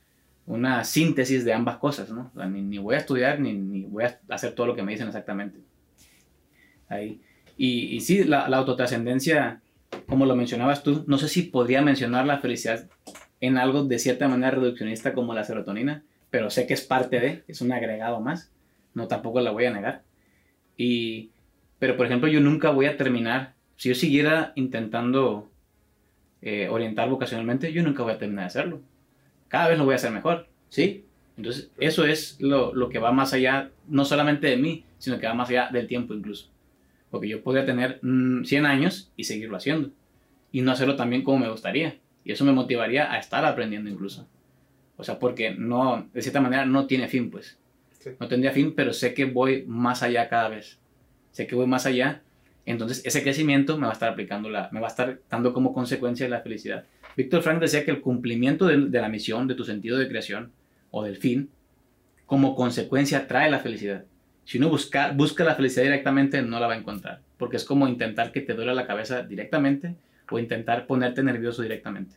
[0.44, 2.30] una síntesis de ambas cosas, ¿no?
[2.34, 5.58] ni, voy a estudiar ni, ni, voy a hacer todo lo que me dicen exactamente.
[6.86, 7.22] Ahí.
[7.56, 9.62] Y, y sí, la, la autotrascendencia,
[10.06, 12.88] como lo mencionabas tú, no sé si podría mencionar la felicidad
[13.40, 17.44] en algo de cierta manera reduccionista como la serotonina, pero sé que es parte de,
[17.48, 18.50] es un agregado más,
[18.94, 20.02] no tampoco la voy a negar.
[20.76, 21.30] Y,
[21.78, 25.50] pero por ejemplo, yo nunca voy a terminar, si yo siguiera intentando
[26.42, 28.80] eh, orientar vocacionalmente, yo nunca voy a terminar de hacerlo
[29.48, 31.04] cada vez lo voy a hacer mejor, ¿sí?
[31.36, 35.26] Entonces, eso es lo, lo, que va más allá, no solamente de mí, sino que
[35.26, 36.48] va más allá del tiempo incluso.
[37.10, 39.90] Porque yo podría tener 100 mm, años y seguirlo haciendo.
[40.52, 41.98] Y no hacerlo también como me gustaría.
[42.24, 44.26] Y eso me motivaría a estar aprendiendo incluso.
[44.96, 47.58] O sea, porque no, de cierta manera no tiene fin, pues.
[48.20, 50.78] No tendría fin, pero sé que voy más allá cada vez.
[51.32, 52.22] Sé que voy más allá.
[52.66, 55.72] Entonces, ese crecimiento me va a estar aplicando la, me va a estar dando como
[55.72, 56.84] consecuencia la felicidad.
[57.16, 60.52] Víctor Frank decía que el cumplimiento de, la misión, de tu sentido de creación
[60.90, 61.50] o del fin,
[62.26, 64.04] como consecuencia trae la felicidad.
[64.48, 67.86] Si uno busca, busca la felicidad directamente, no la va a encontrar, porque es como
[67.86, 69.94] intentar que te duele la cabeza directamente
[70.30, 72.16] o intentar ponerte nervioso directamente.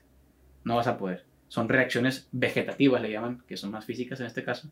[0.64, 1.26] No vas a poder.
[1.50, 4.72] Son reacciones vegetativas, le llaman, que son más físicas en este caso,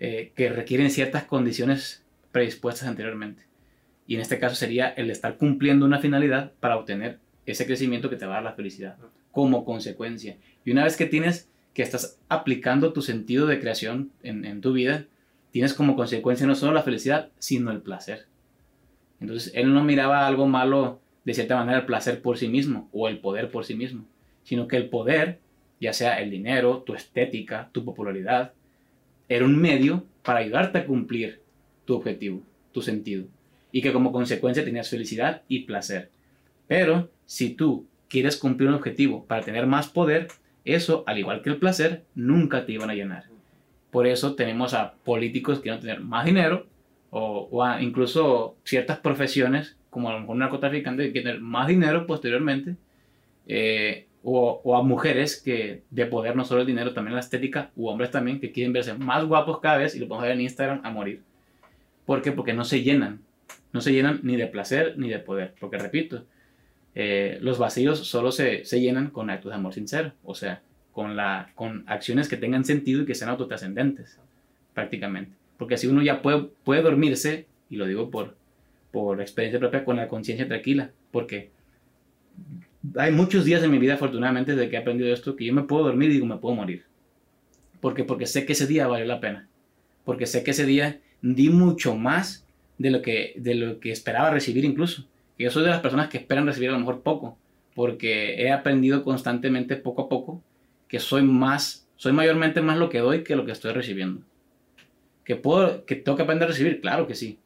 [0.00, 3.42] eh, que requieren ciertas condiciones predispuestas anteriormente.
[4.06, 8.16] Y en este caso sería el estar cumpliendo una finalidad para obtener ese crecimiento que
[8.16, 8.96] te va a dar la felicidad
[9.30, 10.38] como consecuencia.
[10.64, 15.04] Y una vez que tienes, que estás aplicando tu sentido de creación en, tu vida,
[15.50, 18.26] tienes como consecuencia no solo la felicidad, sino el placer.
[19.20, 23.08] Entonces, él no miraba algo malo, de cierta manera, el placer por sí mismo o
[23.08, 24.04] el poder por sí mismo,
[24.44, 25.40] sino que el poder,
[25.80, 28.52] ya sea el dinero, tu estética, tu popularidad,
[29.28, 31.40] era un medio para ayudarte a cumplir
[31.84, 32.42] tu objetivo,
[32.72, 33.26] tu sentido,
[33.72, 36.10] y que como consecuencia tenías felicidad y placer.
[36.66, 40.28] Pero si tú quieres cumplir un objetivo para tener más poder,
[40.64, 43.24] eso, al igual que el placer, nunca te iban a llenar.
[43.90, 46.66] Por eso tenemos a políticos que quieren tener más dinero
[47.10, 51.68] o, a incluso ciertas profesiones, como a lo mejor un narcotraficante que quiere tener más
[51.68, 52.76] dinero posteriormente,
[53.46, 57.88] eh, o, a mujeres que de poder no solo el dinero, también la estética, u
[57.88, 60.80] hombres también que quieren verse más guapos cada vez y lo podemos ver en Instagram
[60.84, 61.22] a morir.
[62.04, 62.32] ¿Por qué?
[62.32, 63.20] Porque no se llenan.
[63.72, 65.54] No se llenan ni de placer ni de poder.
[65.58, 66.24] Porque repito,
[66.94, 70.12] eh, los vacíos solo se, se, llenan con actos de amor sincero.
[70.24, 70.62] O sea,
[70.98, 74.18] con, la, con acciones que tengan sentido y que sean autotrascendentes,
[74.74, 75.30] prácticamente.
[75.56, 78.34] Porque así uno ya puede, puede dormirse, y lo digo por,
[78.90, 80.90] por experiencia propia, con la conciencia tranquila.
[81.12, 81.50] Porque
[82.96, 85.62] hay muchos días en mi vida, afortunadamente, desde que he aprendido esto, que yo me
[85.62, 86.82] puedo dormir y digo, me puedo morir.
[87.80, 88.02] ¿Por qué?
[88.02, 89.46] Porque sé que ese día valió la pena.
[90.04, 92.44] Porque sé que ese día di mucho más
[92.76, 95.04] de lo que, de lo que esperaba recibir incluso.
[95.38, 97.38] yo soy de las personas que esperan recibir a lo mejor poco.
[97.76, 100.42] Porque he aprendido constantemente, poco a poco,
[100.88, 104.22] que soy más, soy mayormente más lo que doy que lo que estoy recibiendo.
[105.24, 106.80] ¿Que, puedo, que tengo que aprender a recibir?
[106.80, 107.38] Claro que sí.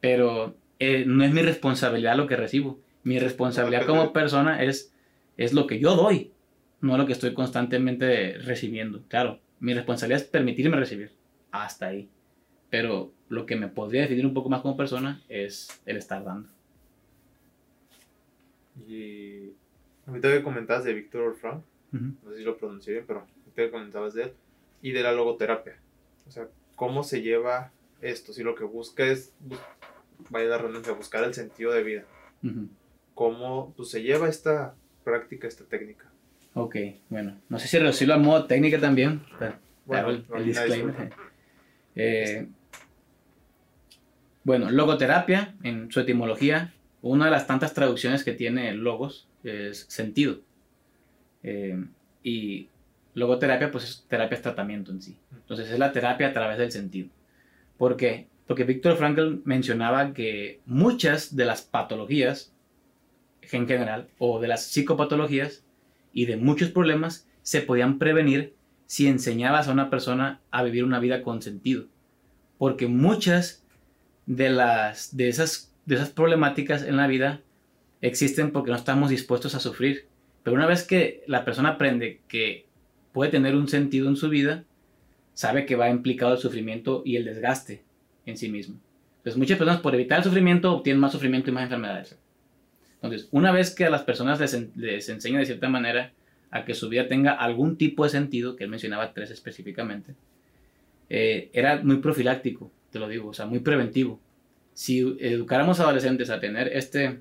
[0.00, 4.94] Pero eh, no es mi responsabilidad lo que recibo mi responsabilidad como persona es,
[5.36, 6.32] es lo que yo doy,
[6.80, 9.02] no lo que estoy constantemente recibiendo.
[9.08, 11.12] Claro, mi responsabilidad es permitirme recibir.
[11.50, 12.08] Hasta ahí.
[12.70, 16.48] Pero lo que me podría definir un poco más como persona es el estar dando.
[18.88, 19.50] Y
[20.06, 21.62] ahorita que comentabas de Víctor Frank,
[21.92, 24.32] no sé si lo pronuncié bien, pero que comentabas de él,
[24.80, 25.76] y de la logoterapia.
[26.26, 27.70] O sea, ¿cómo se lleva
[28.00, 28.32] esto?
[28.32, 29.32] Si lo que busca es,
[30.30, 32.04] vaya la redundancia, buscar el sentido de vida
[33.14, 34.74] cómo pues, se lleva esta
[35.04, 36.06] práctica, esta técnica.
[36.54, 36.76] Ok,
[37.08, 39.22] bueno, no sé si reducirlo a modo técnica también,
[39.86, 41.12] bueno, el, disclaimer.
[41.94, 42.46] Eh,
[44.44, 50.40] bueno, logoterapia, en su etimología, una de las tantas traducciones que tiene logos es sentido.
[51.42, 51.84] Eh,
[52.22, 52.68] y
[53.14, 55.16] logoterapia, pues es terapia es tratamiento en sí.
[55.32, 57.08] Entonces es la terapia a través del sentido.
[57.76, 58.28] ¿Por qué?
[58.46, 62.52] Porque Víctor Frankl mencionaba que muchas de las patologías
[63.50, 65.64] en general o de las psicopatologías
[66.12, 68.54] y de muchos problemas se podían prevenir
[68.86, 71.86] si enseñabas a una persona a vivir una vida con sentido.
[72.58, 73.64] Porque muchas
[74.26, 77.40] de, las, de, esas, de esas problemáticas en la vida
[78.00, 80.06] existen porque no estamos dispuestos a sufrir.
[80.42, 82.66] Pero una vez que la persona aprende que
[83.12, 84.64] puede tener un sentido en su vida,
[85.34, 87.82] sabe que va implicado el sufrimiento y el desgaste
[88.26, 88.76] en sí mismo.
[89.18, 92.18] Entonces muchas personas por evitar el sufrimiento obtienen más sufrimiento y más enfermedades.
[93.02, 94.40] Entonces, una vez que a las personas
[94.76, 96.12] les, enseña de cierta manera
[96.50, 100.14] a que su vida tenga algún tipo de sentido, que él mencionaba tres específicamente,
[101.08, 104.20] eh, era muy profiláctico, te lo digo, o sea, muy preventivo.
[104.74, 107.20] Si educáramos a adolescentes a tener este,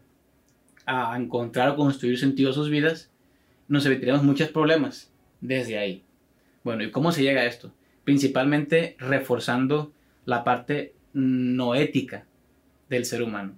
[0.86, 3.11] a encontrar o construir sentido a sus vidas,
[3.72, 5.10] nos evitaríamos muchos problemas
[5.40, 6.04] desde ahí.
[6.62, 7.74] Bueno, ¿y cómo se llega a esto?
[8.04, 9.94] Principalmente reforzando
[10.26, 12.26] la parte no ética
[12.90, 13.54] del ser humano.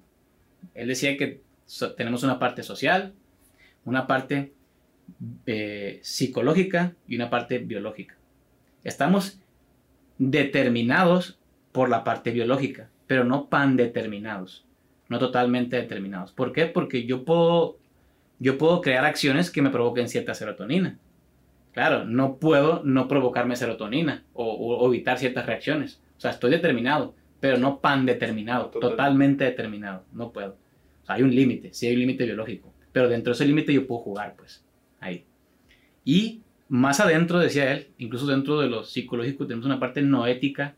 [0.75, 1.41] Él decía que
[1.97, 3.13] tenemos una parte social,
[3.85, 4.53] una parte
[5.47, 8.15] eh, psicológica y una parte biológica.
[8.83, 9.39] Estamos
[10.19, 11.39] determinados
[11.71, 14.63] por la parte biológica, pero no pan determinados,
[15.09, 16.31] no totalmente determinados.
[16.31, 16.67] ¿Por qué?
[16.67, 17.79] Porque yo puedo,
[18.39, 20.97] yo puedo crear acciones que me provoquen cierta serotonina.
[21.73, 26.01] Claro, no puedo no provocarme serotonina o, evitar ciertas reacciones.
[26.17, 30.03] O sea, estoy determinado, pero no pan determinado, totalmente determinado.
[30.13, 30.55] No puedo
[31.07, 34.01] hay un límite, sí hay un límite biológico, pero dentro de ese límite yo puedo
[34.01, 34.63] jugar, pues,
[34.99, 35.25] ahí.
[36.05, 40.75] Y más adentro, decía él, incluso dentro de lo psicológico, tenemos una parte no ética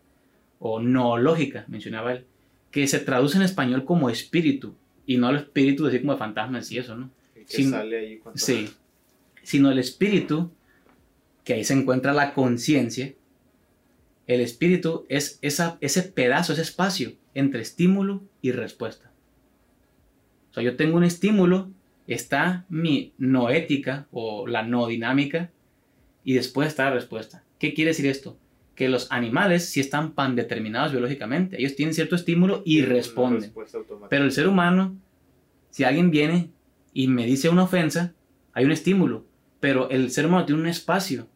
[0.59, 2.25] o no lógica, mencionaba él,
[2.71, 4.75] que se traduce en español como espíritu,
[5.05, 7.09] y no el espíritu decir como fantasmas y eso, ¿no?
[7.49, 8.69] Que sale ahí sí,
[9.43, 10.51] sino el espíritu,
[11.43, 13.13] que ahí se encuentra la conciencia,
[14.27, 19.11] el espíritu es esa, ese pedazo, ese espacio entre estímulo y respuesta
[20.55, 21.69] sea, yo tengo un estímulo,
[22.07, 25.51] está mi no ética o la no dinámica
[26.23, 27.43] y después está la respuesta.
[27.59, 28.37] ¿Qué quiere decir esto?
[28.73, 31.57] Que los animales sí están pan determinados biológicamente.
[31.59, 33.53] Ellos tienen cierto estímulo y responden.
[34.09, 34.95] Pero el ser humano,
[35.69, 36.49] si alguien viene
[36.95, 38.15] y me dice una ofensa,
[38.53, 39.25] hay un estímulo.
[39.59, 41.27] Pero el ser humano tiene un espacio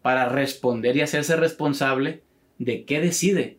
[0.00, 2.22] para responder y hacerse responsable
[2.56, 3.58] de qué decide.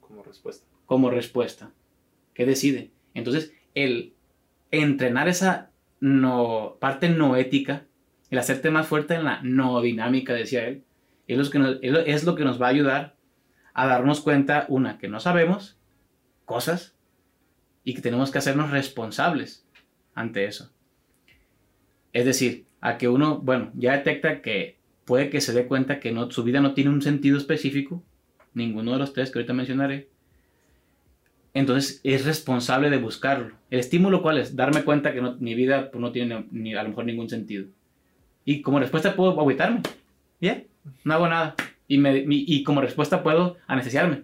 [0.00, 0.66] Como respuesta.
[0.84, 1.72] Como respuesta.
[2.34, 2.90] ¿Qué decide?
[3.14, 4.12] Entonces, el
[4.70, 7.86] entrenar esa no, parte no ética,
[8.28, 10.84] el hacerte más fuerte en la no dinámica, decía él,
[11.26, 13.16] es lo, que nos, es lo que nos va a ayudar
[13.72, 15.78] a darnos cuenta, una, que no sabemos
[16.44, 16.96] cosas
[17.82, 19.66] y que tenemos que hacernos responsables
[20.18, 20.70] ante eso.
[22.12, 26.12] Es decir, a que uno, bueno, ya detecta que puede que se dé cuenta que
[26.12, 28.02] no, su vida no tiene un sentido específico,
[28.54, 30.08] ninguno de los tres que ahorita mencionaré,
[31.54, 33.54] entonces es responsable de buscarlo.
[33.70, 34.54] ¿El estímulo cuál es?
[34.54, 37.66] Darme cuenta que mi vida pues, no tiene ni, a lo mejor ningún sentido.
[38.44, 39.80] Y como respuesta puedo agüitarme.
[40.40, 40.66] Bien,
[41.04, 41.54] no hago nada.
[41.86, 44.22] Y, me, y como respuesta puedo anestesiarme.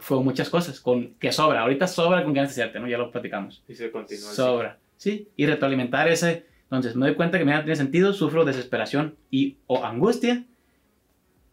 [0.00, 1.60] Fue muchas cosas, con que sobra.
[1.60, 2.88] Ahorita sobra con que anestesiarte, ¿no?
[2.88, 3.62] Ya lo platicamos.
[3.68, 4.32] Y se continúa.
[4.32, 4.78] Sobra.
[4.96, 6.46] Sí, y retroalimentar ese.
[6.64, 10.44] Entonces me doy cuenta que mi vida no tiene sentido, sufro desesperación y o angustia.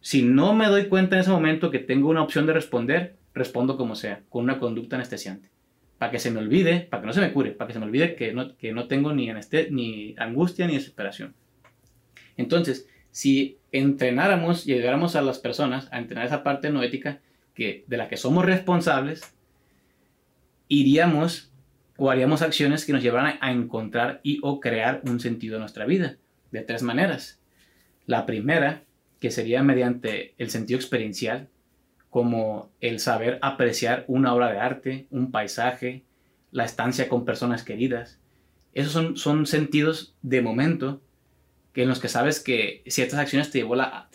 [0.02, 3.78] Si no me doy cuenta en ese momento que tengo una opción de responder, respondo
[3.78, 5.50] como sea, con una conducta anestesiante.
[5.98, 7.86] Para que se me olvide, para que no se me cure, para que se me
[7.86, 9.32] olvide que no, que no tengo ni,
[9.70, 11.34] ni angustia ni desesperación.
[12.36, 17.22] Entonces, si entrenáramos y ayudáramos a las personas a entrenar esa parte no ética
[17.54, 19.36] que, de la que somos responsables,
[20.68, 21.53] iríamos
[21.98, 25.86] o haríamos acciones que nos llevaran a encontrar y o crear un sentido en nuestra
[25.86, 26.18] vida,
[26.52, 27.40] de tres maneras.
[28.06, 28.84] La primera,
[29.20, 31.50] que sería mediante el sentido experiencial,
[32.10, 36.04] como el saber apreciar una obra de arte, un paisaje,
[36.52, 38.20] la estancia con personas queridas.
[38.74, 41.02] Esos son, son sentidos de momento
[41.74, 44.10] que en los que sabes que ciertas acciones te, llevó la,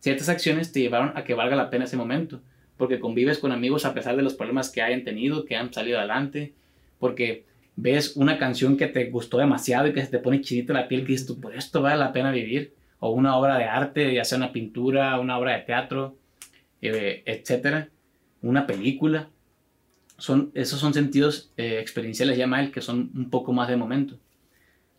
[0.00, 2.42] ciertas acciones te llevaron a que valga la pena ese momento,
[2.76, 5.98] porque convives con amigos a pesar de los problemas que hayan tenido, que han salido
[5.98, 6.54] adelante,
[7.04, 7.44] porque
[7.76, 11.02] ves una canción que te gustó demasiado y que se te pone chidita la piel,
[11.02, 14.24] que dices tú, por esto vale la pena vivir, o una obra de arte, ya
[14.24, 16.16] sea una pintura, una obra de teatro,
[16.80, 17.90] eh, etcétera,
[18.40, 19.28] una película.
[20.16, 24.16] Son, esos son sentidos eh, experienciales, llama él, que son un poco más de momento.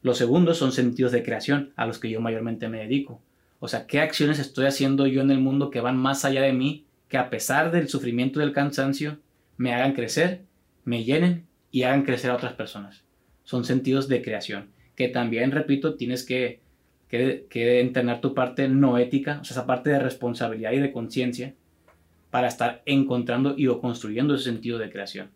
[0.04, 3.20] Los segundos son sentidos de creación, a los que yo mayormente me dedico.
[3.60, 6.54] O sea, ¿qué acciones estoy haciendo yo en el mundo que van más allá de
[6.54, 9.18] mí, que a pesar del sufrimiento y del cansancio,
[9.58, 10.44] me hagan crecer,
[10.84, 13.04] me llenen y hagan crecer a otras personas?
[13.44, 16.62] Son sentidos de creación, que también, repito, tienes que,
[17.10, 20.94] que, que entrenar tu parte no ética, o sea, esa parte de responsabilidad y de
[20.94, 21.54] conciencia,
[22.32, 25.32] para estar encontrando y o construyendo ese sentido de creación.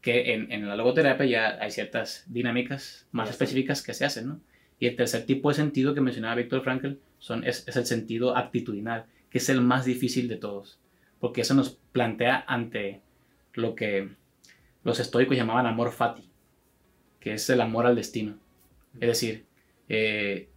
[0.00, 4.40] Que en, en la logoterapia ya hay ciertas dinámicas más específicas que se hacen, ¿no?
[4.80, 8.34] Y el tercer tipo de sentido que mencionaba Víctor Frankl son, es, es, el sentido
[8.38, 10.80] actitudinal, que es el más difícil de todos,
[11.20, 13.02] porque eso nos plantea ante
[13.52, 14.16] lo que
[14.88, 16.28] los estoicos llamaban amor fati,
[17.20, 18.38] que es el amor al destino.
[18.94, 19.44] Es decir,
[19.88, 20.48] eh,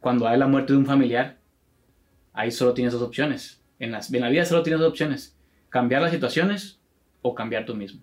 [0.00, 1.36] cuando hay la muerte de un familiar,
[2.32, 5.36] ahí solo tienes dos opciones, en, las, en la vida solo tienes dos opciones,
[5.68, 6.80] cambiar las situaciones
[7.20, 8.00] o cambiar tú mismo.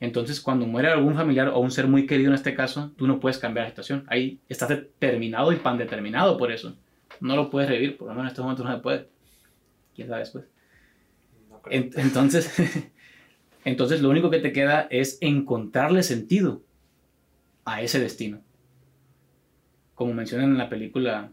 [0.00, 3.20] Entonces, cuando muere algún familiar o un ser muy querido en este caso, tú no
[3.20, 4.06] puedes cambiar la situación.
[4.08, 6.74] Ahí estás determinado y pan determinado por eso.
[7.20, 9.08] No lo puedes revivir, por lo menos en estos momentos no se puede.
[9.94, 10.46] ¿Quién sabe después?
[11.68, 12.50] entonces,
[13.64, 16.62] entonces, lo único que te queda es encontrarle sentido
[17.64, 18.40] a ese destino.
[19.94, 21.30] Como mencionan en la película,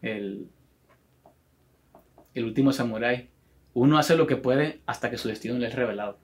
[0.00, 0.48] el,
[2.34, 3.28] el último samurái,
[3.74, 6.18] uno hace lo que puede hasta que su destino le es revelado.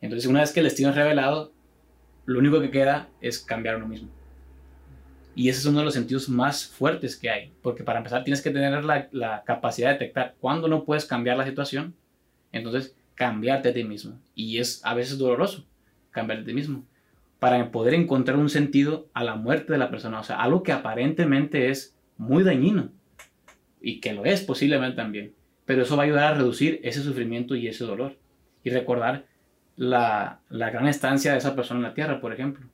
[0.00, 1.52] Entonces, una vez que el destino es revelado,
[2.24, 4.08] lo único que queda es cambiar uno mismo.
[5.34, 8.42] Y ese es uno de los sentidos más fuertes que hay, porque para empezar tienes
[8.42, 11.94] que tener la, capacidad de detectar cuándo no puedes cambiar la situación,
[12.52, 14.18] entonces cambiarte a ti mismo.
[14.34, 15.66] Y es a veces doloroso
[16.10, 16.86] cambiarte a ti mismo,
[17.38, 20.72] para poder encontrar un sentido a la muerte de la persona, o sea, algo que
[20.72, 22.88] aparentemente es muy dañino,
[23.78, 25.34] y que lo es posiblemente también,
[25.66, 28.16] pero eso va a ayudar a reducir ese sufrimiento y ese dolor
[28.64, 29.26] y recordar
[29.76, 32.66] la, la gran estancia de esa persona en la tierra, por ejemplo,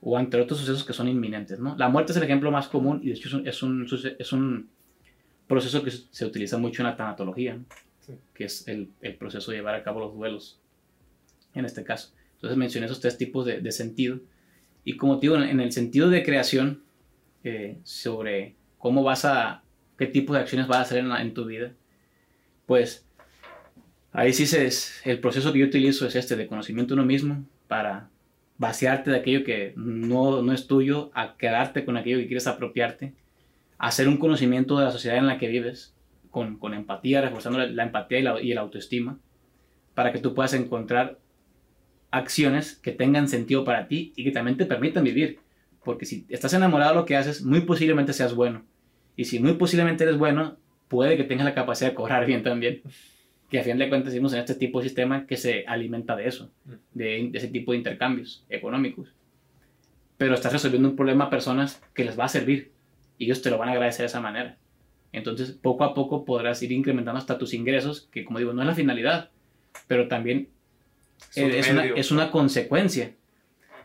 [0.00, 1.60] o entre otros sucesos que son inminentes.
[1.60, 1.76] ¿no?
[1.76, 3.86] La muerte es el ejemplo más común y de hecho es un,
[4.18, 4.68] es un,
[5.46, 7.58] proceso que se utiliza mucho en la tanatología,
[8.34, 10.60] que es el, proceso de llevar a cabo los duelos,
[11.54, 12.12] en este caso.
[12.34, 14.20] Entonces mencioné esos tres tipos de, sentido.
[14.84, 16.82] Y como te digo, en el sentido de creación,
[17.42, 19.62] eh, sobre cómo vas a
[19.96, 21.72] qué tipo de acciones vas a hacer en, tu vida,
[22.66, 23.06] pues
[24.12, 27.44] ahí sí es, el proceso que yo utilizo es este de conocimiento de uno mismo
[27.68, 28.08] para
[28.56, 33.14] vaciarte de aquello que no, no es tuyo, a quedarte con aquello que quieres apropiarte,
[33.78, 35.94] hacer un conocimiento de la sociedad en la que vives,
[36.30, 39.18] con, empatía, reforzando la, empatía y, la, el autoestima,
[39.94, 41.18] para que tú puedas encontrar
[42.10, 45.38] acciones que tengan sentido para ti y que también te permitan vivir.
[45.84, 48.64] Porque si estás enamorado de lo que haces, muy posiblemente seas bueno.
[49.16, 50.56] Y si muy posiblemente eres bueno,
[50.88, 52.82] puede que tengas la capacidad de cobrar bien también.
[53.48, 56.28] Que a fin de cuentas vivimos en este tipo de sistema que se alimenta de
[56.28, 56.52] eso,
[56.94, 59.12] de, ese tipo de intercambios económicos.
[60.18, 62.72] Pero estás resolviendo un problema a personas que les va a servir
[63.18, 64.56] y ellos te lo van a agradecer de esa manera.
[65.12, 68.68] Entonces, poco a poco podrás ir incrementando hasta tus ingresos, que como digo, no es
[68.68, 69.30] la finalidad,
[69.88, 70.48] pero también
[71.34, 73.12] es, una, es una consecuencia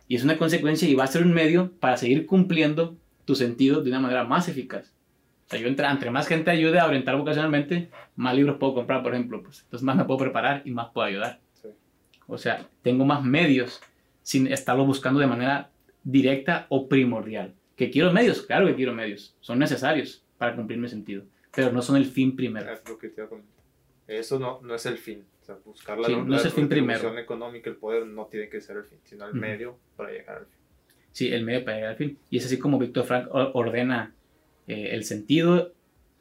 [0.08, 2.96] Y es una consecuencia y va a ser un medio para seguir cumpliendo
[3.26, 4.94] tu sentido de una manera más eficaz.
[5.48, 9.04] O sea, yo entre, entre más gente ayude a orientar vocacionalmente, más libros puedo comprar,
[9.04, 9.42] por ejemplo.
[9.44, 11.40] Pues, entonces más me puedo preparar y más puedo ayudar.
[11.62, 11.70] Sí.
[12.28, 13.82] O sea, tengo más medios
[14.22, 15.70] sin estarlo buscando de manera
[16.04, 17.54] directa o primordial.
[17.76, 18.44] ¿Que quiero medios?
[18.44, 19.36] Claro que quiero medios.
[19.42, 21.24] Son necesarios para cumplir mi sentido.
[21.54, 22.72] Pero no son el fin primero.
[22.72, 23.24] Es lo que te.
[24.08, 25.26] Eso no, no es el fin.
[25.42, 27.18] O sea, buscar la, Sí, no la es el fin primero.
[27.18, 30.46] económica, el poder no tiene que ser el fin, sino el medio para llegar al
[30.46, 30.60] fin.
[31.12, 32.20] Sí, el medio para llegar al fin.
[32.30, 34.14] Y es así como Víctor Frank ordena
[34.68, 35.74] eh, el sentido,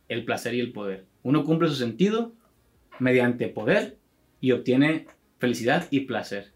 [0.08, 1.04] el placer y el poder.
[1.22, 2.32] Uno cumple su sentido
[2.98, 3.96] mediante poder
[4.40, 5.06] y obtiene
[5.38, 6.52] felicidad y placer.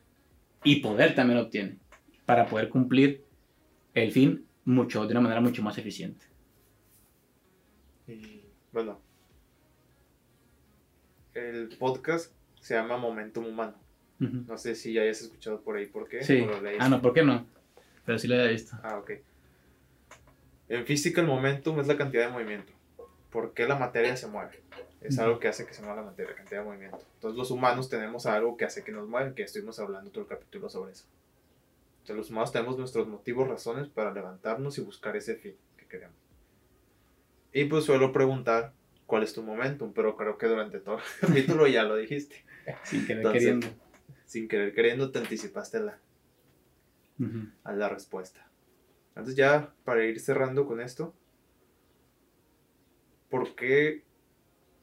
[0.63, 1.79] Y poder también obtiene
[2.27, 3.25] para poder cumplir
[3.95, 6.27] el fin mucho, de una manera mucho más eficiente.
[8.09, 8.43] Y
[8.73, 9.01] bueno,
[11.35, 13.75] el podcast se llama Momentum Humano.
[14.19, 16.25] No sé si ya hayas escuchado por ahí por qué.
[16.25, 16.39] Sí.
[16.39, 16.61] lo.
[16.81, 17.47] Ah, no, ¿por qué no?
[18.05, 18.77] Pero sí lo había visto.
[18.83, 19.13] Ah, ok.
[20.69, 22.73] En física el momentum es la cantidad de movimiento.
[23.31, 24.61] ¿Por qué la materia se mueve?
[25.01, 26.99] Es algo que hace que se mueva la materia, la cantidad de movimiento.
[27.15, 30.29] Entonces los humanos tenemos algo que hace que nos mueven, que estuvimos hablando todo el
[30.29, 31.05] capítulo sobre eso.
[32.01, 36.28] Entonces los humanos tenemos nuestros motivos, razones para levantarnos y buscar ese fin que queremos.
[37.53, 38.75] Y pues suelo preguntar
[39.07, 42.45] cuál es tu momentum, pero creo que durante todo el capítulo ya lo dijiste.
[42.85, 43.67] Sin querer Entonces- queriendo.
[44.27, 45.99] Sin querer queriendo te anticipaste la,
[47.65, 48.51] a la respuesta.
[49.11, 51.15] Entonces ya para ir cerrando con esto,
[53.31, 54.05] ¿por qué?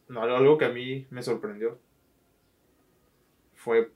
[0.07, 1.79] No, algo que a mí me sorprendió
[3.53, 3.91] fue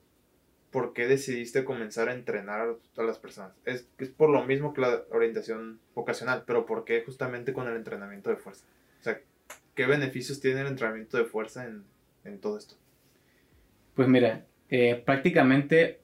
[0.72, 3.53] por qué decidiste comenzar a entrenar a las personas.
[3.65, 7.76] Es, es por lo mismo que la orientación vocacional, pero ¿por qué justamente con el
[7.76, 8.65] entrenamiento de fuerza?
[8.99, 9.20] O sea,
[9.76, 11.84] ¿qué beneficios tiene el entrenamiento de fuerza en,
[12.24, 12.76] en todo esto?
[13.95, 16.01] Pues mira, eh, prácticamente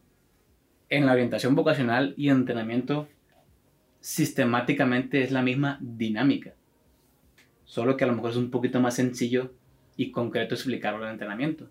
[0.89, 3.07] en la orientación vocacional y entrenamiento
[3.99, 6.53] sistemáticamente es la misma dinámica.
[7.63, 9.53] Solo que a lo mejor es un poquito más sencillo
[9.97, 11.69] y concreto explicarlo en el entrenamiento.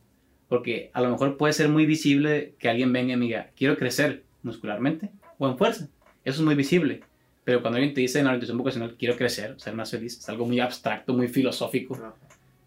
[0.49, 3.77] Porque a lo mejor puede ser muy visible que alguien venga y me diga, quiero
[3.77, 5.89] crecer muscularmente o en fuerza.
[6.25, 7.03] Eso es muy visible.
[7.45, 10.29] Pero cuando alguien te dice en la orientación vocacional, quiero crecer, ser más feliz, es
[10.29, 11.97] algo muy abstracto, muy filosófico.
[11.97, 12.15] No.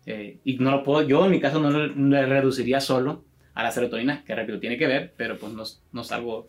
[0.05, 3.23] Eh, y no lo puedo, yo en mi caso no le, le reduciría solo
[3.53, 6.47] a la serotonina, que repito, tiene que ver, pero pues no, no es algo,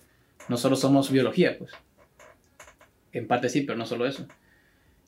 [0.49, 1.73] no solo somos biología, pues.
[3.13, 4.27] En parte sí, pero no solo eso.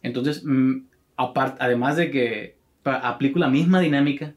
[0.03, 0.87] Entonces, mm,
[1.19, 4.35] apart- además de que aplico la misma dinámica,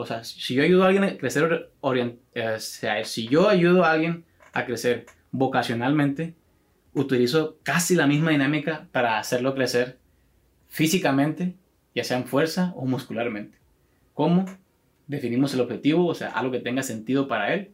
[0.00, 3.48] o sea, si yo ayudo a alguien a crecer, orien- eh, o sea, si yo
[3.48, 6.34] ayudo a alguien a crecer vocacionalmente,
[6.94, 9.98] utilizo casi la misma dinámica para hacerlo crecer
[10.68, 11.56] físicamente,
[11.96, 13.58] ya sea en fuerza o muscularmente.
[14.14, 14.44] ¿Cómo?
[15.08, 17.72] Definimos el objetivo, o sea, algo que tenga sentido para él,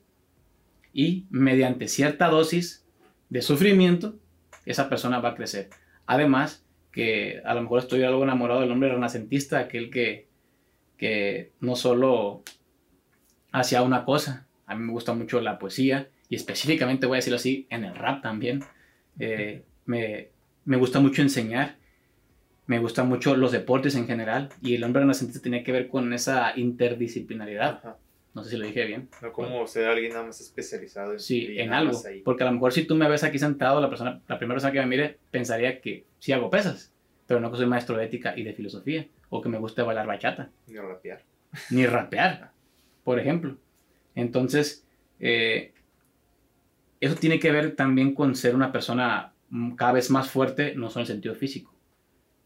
[0.95, 2.87] y mediante cierta dosis
[3.29, 4.17] de sufrimiento,
[4.65, 5.69] esa persona va a crecer.
[6.07, 10.29] Además, que a lo mejor estoy algo enamorado del hombre renacentista, aquel que,
[10.97, 12.43] que no solo
[13.53, 17.37] hacía una cosa, a mí me gusta mucho la poesía, y específicamente voy a decirlo
[17.37, 18.65] así, en el rap también.
[19.19, 20.29] Eh, me,
[20.65, 21.77] me gusta mucho enseñar,
[22.67, 26.13] me gustan mucho los deportes en general, y el hombre renacentista tenía que ver con
[26.13, 27.79] esa interdisciplinaridad.
[27.79, 27.97] Ajá.
[28.35, 29.09] No sé si lo dije bien.
[29.23, 31.97] No como ser alguien nada más especializado en, Sí, en algo.
[32.25, 34.73] Porque a lo mejor si tú me ves aquí sentado, la, persona, la primera persona
[34.73, 36.93] que me mire pensaría que sí hago pesas,
[37.29, 39.07] pero no que soy maestro de ética y de filosofía,
[39.37, 41.23] o que me gusta bailar bachata, Ni rapear.
[41.71, 42.53] ni rapear,
[43.03, 43.57] por ejemplo.
[44.15, 44.87] Entonces,
[45.19, 45.73] eh,
[47.01, 49.33] eso tiene que ver también con ser una persona
[49.77, 51.75] cada vez más fuerte, no solo en el sentido físico,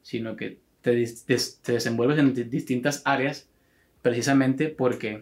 [0.03, 3.51] sino que te, des- te desenvuelves en di- distintas áreas
[4.03, 5.21] precisamente porque,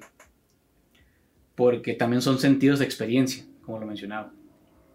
[1.56, 4.32] porque también son sentidos de experiencia, como lo mencionaba.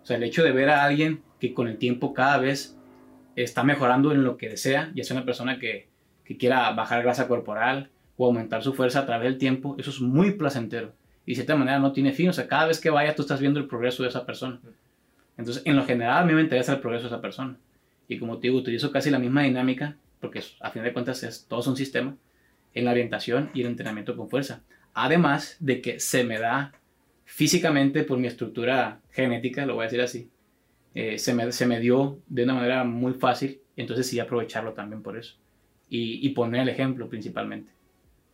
[0.02, 2.78] O sea, el hecho de ver a alguien que con el tiempo cada vez
[3.36, 5.91] está mejorando en lo que desea, ya sea una persona que,
[6.34, 10.00] que quiera bajar grasa corporal o aumentar su fuerza a través del tiempo, eso es
[10.00, 10.94] muy placentero.
[11.26, 13.40] Y de cierta manera no tiene fin, o sea, cada vez que vaya tú estás
[13.40, 14.60] viendo el progreso de esa persona.
[15.38, 17.58] Entonces, en lo general a mí me interesa el progreso de esa persona.
[18.08, 21.46] Y como te digo, utilizo casi la misma dinámica, porque a fin de cuentas es,
[21.48, 22.16] todo es un sistema,
[22.74, 24.62] en la orientación y el entrenamiento con fuerza.
[24.94, 26.74] Además de que se me da
[27.26, 30.30] físicamente por mi estructura genética, lo voy a decir así,
[30.94, 35.02] eh, se, me, se me dio de una manera muy fácil, entonces sí aprovecharlo también
[35.02, 35.36] por eso.
[35.92, 37.72] Y, y poner el ejemplo principalmente.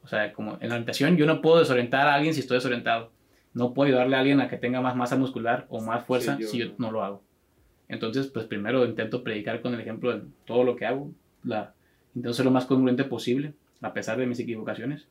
[0.03, 3.12] O sea, como en la orientación yo no puedo desorientar a alguien si estoy desorientado.
[3.53, 6.43] No puedo ayudarle a alguien a que tenga más masa muscular o más fuerza Sí,
[6.43, 6.74] yo si yo no.
[6.78, 7.24] no lo hago.
[7.89, 11.12] Entonces, pues primero intento predicar con el ejemplo de todo lo que hago.
[11.43, 11.74] La,
[12.16, 15.08] intento ser lo más congruente posible, a pesar de mis equivocaciones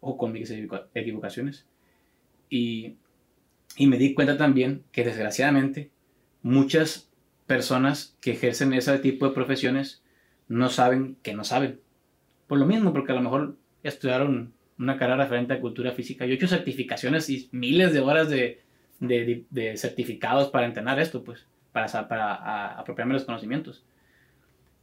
[0.00, 1.66] o con mis equivoca- equivocaciones.
[2.48, 2.94] Y,
[3.76, 5.90] y me di cuenta también que desgraciadamente
[6.42, 7.10] muchas
[7.46, 10.02] personas que ejercen ese tipo de profesiones
[10.50, 11.80] no saben que no saben.
[12.48, 16.26] Por lo mismo, porque a lo mejor estudiaron una carrera referente a cultura física.
[16.26, 18.60] Yo he hecho certificaciones y miles de horas de,
[18.98, 23.84] de, certificados para entrenar esto, pues, para, apropiarme los conocimientos.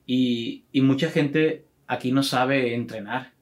[0.06, 3.34] Y, mucha gente aquí no sabe entrenar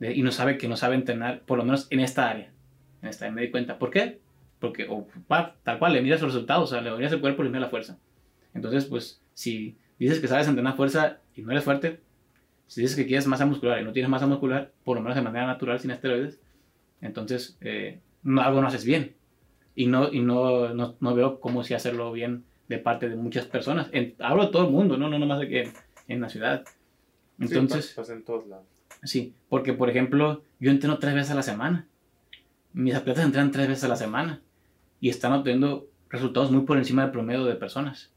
[0.00, 2.50] y no sabe que no sabe entrenar, por lo menos en esta área.
[3.02, 3.78] En esta área me di cuenta.
[3.78, 4.18] ¿Por qué?
[4.58, 5.06] Porque o,
[5.62, 7.68] tal cual le miras los resultados, o sea, le miras el cuerpo y le miras
[7.68, 7.98] la fuerza.
[8.52, 12.00] Entonces, pues, si dices que sabes entrenar fuerza y no eres fuerte,
[12.66, 15.22] si dices que quieres masa muscular y no tienes masa muscular, por lo menos de
[15.22, 16.40] manera natural, sin esteroides,
[17.00, 19.14] entonces eh, no, algo no haces bien.
[19.76, 23.46] Y, no, y no, no, no, veo cómo si hacerlo bien de parte de muchas
[23.46, 23.88] personas.
[23.92, 25.72] En, hablo de todo el mundo, no, no nomás de que
[26.08, 26.64] en, la ciudad.
[27.38, 28.66] Entonces, sí, pasa en todos lados.
[29.04, 31.86] Sí, porque por ejemplo, yo entreno tres veces a la semana.
[32.72, 34.42] Mis atletas entrenan tres veces a la semana
[35.00, 38.10] y están obteniendo resultados muy por encima del promedio de personas.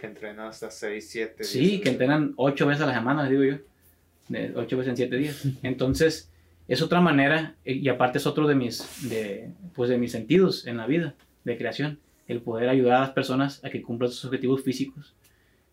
[0.00, 1.44] Que entrenan hasta seis, siete.
[1.44, 3.58] Sí, que entrenan ocho veces a la semana, digo yo
[4.30, 5.44] de 8 veces en 7 días.
[5.62, 6.30] Entonces,
[6.68, 10.66] es otra manera, eh, y aparte es otro de mis, de, pues de mis sentidos
[10.66, 11.98] en la vida de creación,
[12.28, 15.14] el poder ayudar a las personas a que cumplan sus objetivos físicos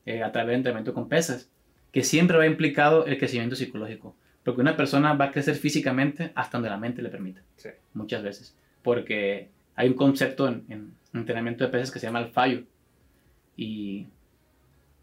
[0.06, 1.50] eh, a través de entrenamiento con pesas,
[1.92, 6.58] que siempre va implicado el crecimiento psicológico, porque una persona va a crecer físicamente hasta
[6.58, 7.42] donde la mente le permita,
[7.94, 12.64] muchas veces, porque hay un concepto en, entrenamiento de pesas que se llama el fallo,
[13.56, 14.08] y,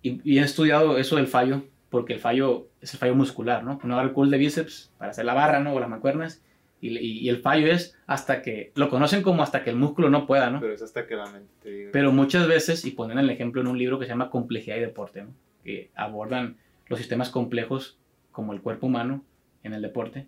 [0.04, 3.80] y, y he estudiado eso del fallo porque el fallo es el fallo muscular, ¿no?
[3.84, 5.72] Uno agarra el cool de bíceps para hacer la barra, ¿no?
[5.74, 6.42] O las mancuernas,
[6.80, 10.26] y, y, el fallo es hasta que, lo conocen como hasta que el músculo no
[10.26, 10.60] pueda, ¿no?
[10.60, 11.90] Pero es hasta que la mente te diga.
[11.92, 14.80] Pero muchas veces, y ponen el ejemplo en un libro que se llama Complejidad y
[14.80, 15.30] Deporte, ¿no?
[15.62, 16.56] Que abordan
[16.88, 17.96] los sistemas complejos
[18.32, 19.24] como el cuerpo humano
[19.62, 20.26] en el deporte.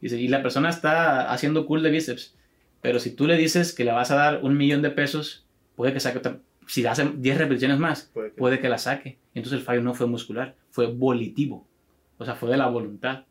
[0.00, 2.36] Dice, y la persona está haciendo cool de bíceps,
[2.80, 5.92] pero si tú le dices que le vas a dar un millón de pesos, puede
[5.92, 6.20] que saque
[6.68, 8.68] si hace 10 repeticiones más, puede que...
[8.68, 9.18] la saque.
[9.34, 11.66] Entonces el fallo no fue muscular, fue volitivo.
[12.18, 13.24] O sea, fue de la voluntad.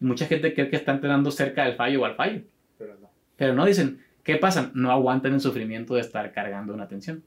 [0.00, 2.42] Y mucha gente cree que está entrenando cerca del fallo o al fallo.
[2.78, 3.10] Pero no.
[3.36, 4.70] Pero no dicen, ¿qué pasa?
[4.74, 7.24] No aguantan el sufrimiento de estar cargando una tensión.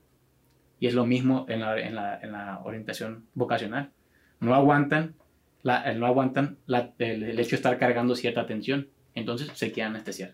[0.80, 3.92] Y es lo mismo en la, en la, en la orientación vocacional.
[4.40, 5.16] No aguantan,
[5.64, 8.88] la, no aguantan el, el, hecho de estar cargando cierta tensión.
[9.16, 10.34] Entonces se quedan anestesiar.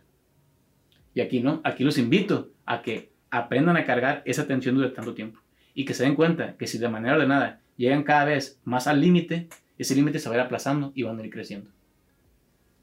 [1.15, 5.15] Y aquí no, aquí los invito a que aprendan a cargar esa tensión durante tanto
[5.15, 5.39] tiempo
[5.73, 9.01] y que se den cuenta que si de manera ordenada llegan cada vez más al
[9.01, 11.71] límite, ese límite se va a ir aplazando y van a ir creciendo.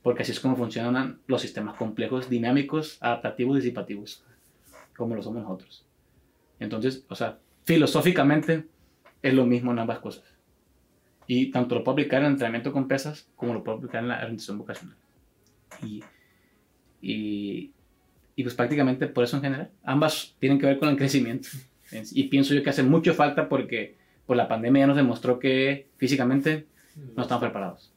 [0.03, 4.25] Porque así es como funcionan los sistemas complejos, dinámicos, adaptativos, disipativos,
[4.97, 5.87] como lo somos nosotros.
[6.59, 8.67] Entonces, o sea, filosóficamente
[9.23, 10.25] es lo mismo en ambas cosas.
[11.29, 14.09] Y tanto lo puedo aplicar en el entrenamiento con pesas como lo puedo aplicar en
[14.09, 14.97] la orientación vocacional.
[15.81, 16.03] Y,
[17.01, 17.73] y
[18.37, 19.70] y pues prácticamente por eso en general.
[19.83, 21.49] Ambas tienen que ver con el crecimiento.
[22.12, 25.89] Y pienso yo que hace mucho falta porque por la pandemia ya nos demostró que
[25.97, 26.66] físicamente
[27.16, 27.93] no estamos preparados.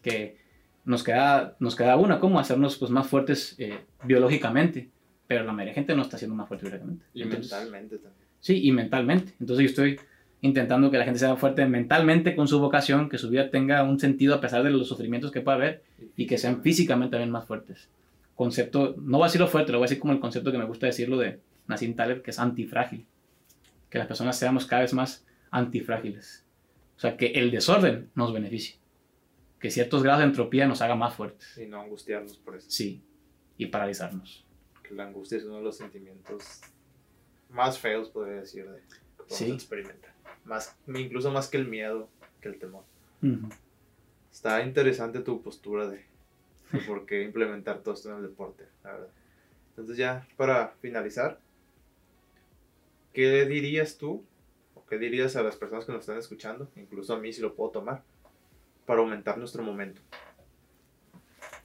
[0.00, 0.36] Que
[0.84, 2.38] nos queda, nos queda una, ¿cómo?
[2.38, 4.90] Hacernos pues, más fuertes eh, biológicamente.
[5.26, 7.04] Pero la mayoría de gente no está siendo más fuerte biológicamente.
[7.14, 8.28] Y mentalmente también.
[8.40, 9.32] Sí, y mentalmente.
[9.40, 10.00] Entonces yo estoy
[10.40, 13.98] intentando que la gente sea fuerte mentalmente con su vocación, que su vida tenga un
[13.98, 15.82] sentido a pesar de los sufrimientos que pueda haber
[16.16, 17.88] y que sean físicamente también más fuertes
[18.42, 20.64] concepto, no voy a decirlo fuerte, lo voy a decir como el concepto que me
[20.64, 21.38] gusta decirlo de
[21.68, 23.06] Nassim Taleb, que es antifrágil.
[23.88, 26.44] Que las personas seamos cada vez más antifrágiles.
[26.96, 28.78] O sea, que el desorden nos beneficie.
[29.60, 31.56] Que ciertos grados de entropía nos haga más fuertes.
[31.56, 32.68] Y no angustiarnos por eso.
[32.68, 33.00] Sí,
[33.58, 34.44] y paralizarnos.
[34.82, 36.62] Que la angustia es uno de los sentimientos
[37.48, 38.80] más feos, podría decir, de
[39.28, 39.52] que sí.
[39.52, 40.12] experimentar.
[40.44, 42.08] Más, incluso más que el miedo,
[42.40, 42.82] que el temor.
[44.32, 46.04] Está interesante tu postura de
[46.86, 49.08] por qué implementar todo esto en el deporte, la verdad.
[49.70, 51.40] Entonces ya para finalizar,
[53.12, 54.24] ¿qué dirías tú
[54.74, 57.54] o qué dirías a las personas que nos están escuchando, incluso a mí si lo
[57.54, 58.02] puedo tomar,
[58.86, 60.00] para aumentar nuestro momento?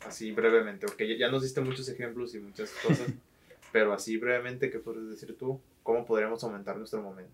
[0.06, 3.08] Así brevemente, porque ya nos diste muchos ejemplos y muchas cosas,
[3.72, 5.60] pero así brevemente, ¿qué puedes decir tú?
[5.84, 7.34] ¿Cómo podríamos aumentar nuestro momento?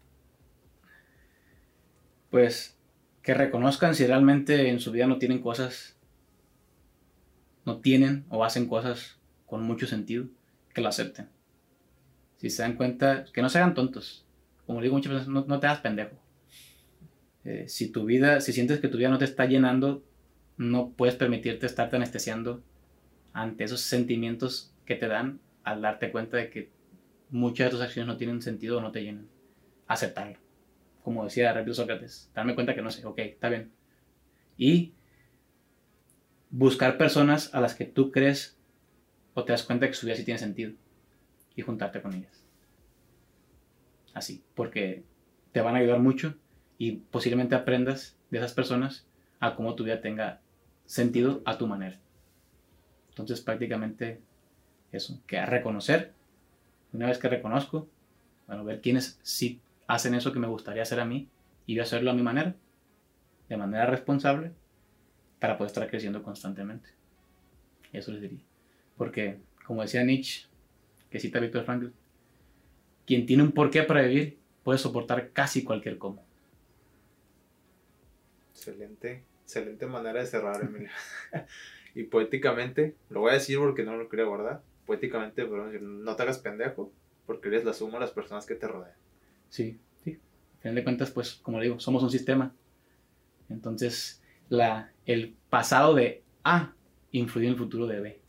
[2.31, 2.75] Pues
[3.21, 5.95] que reconozcan si realmente en su vida no tienen cosas
[7.65, 10.25] no tienen o hacen cosas con mucho sentido,
[10.73, 11.29] que lo acepten.
[12.37, 14.25] Si se dan cuenta, que no se hagan tontos.
[14.65, 16.17] Como digo muchas veces, no, te hagas pendejo.
[17.45, 20.03] Eh, si tu vida, si sientes que tu vida no te está llenando,
[20.57, 22.63] no puedes permitirte estarte anestesiando
[23.33, 26.71] ante esos sentimientos que te dan al darte cuenta de que
[27.29, 29.27] muchas de tus acciones no tienen sentido o no te llenan.
[29.87, 30.37] Aceptarlo.
[31.03, 33.71] Como decía Repito Sócrates, darme cuenta que no sé, ok, está bien.
[34.57, 34.93] Y
[36.53, 38.55] buscar personas a las que tú crees
[39.33, 40.73] o te das cuenta que su vida sí tiene sentido
[41.55, 42.43] y juntarte con ellas.
[44.13, 45.03] Así, porque
[45.51, 46.35] te van a ayudar mucho
[46.77, 49.07] y posiblemente aprendas de esas personas
[49.39, 50.41] a cómo tu vida tenga
[50.85, 51.99] sentido a tu manera.
[53.09, 54.21] Entonces prácticamente
[54.91, 56.13] eso, que a reconocer,
[56.93, 57.89] una vez que reconozco,
[58.45, 61.29] bueno, ver quiénes sí hacen eso que me gustaría hacer a mí
[61.65, 62.55] y yo hacerlo a mi manera,
[63.49, 64.51] de manera responsable,
[65.43, 66.87] para poder estar creciendo constantemente.
[67.91, 68.39] Eso les diría.
[68.95, 70.47] Porque, como decía Nietzsche,
[71.09, 71.87] que cita Víctor Frankl,
[73.05, 76.23] quien tiene un porqué para vivir puede soportar casi cualquier cómo.
[78.53, 80.91] Excelente, excelente manera de cerrar, Emilio.
[81.93, 86.37] y poéticamente, lo voy a decir porque no lo quería guardar, poéticamente, no te hagas
[86.37, 86.89] pendejo,
[87.25, 88.95] porque eres la suma de las personas que te rodean.
[89.49, 90.17] Sí, sí.
[90.59, 92.55] A fin de cuentas, pues, como le digo, somos un sistema.
[93.49, 96.73] Entonces, la, el pasado de A
[97.11, 98.21] influye en el futuro de B.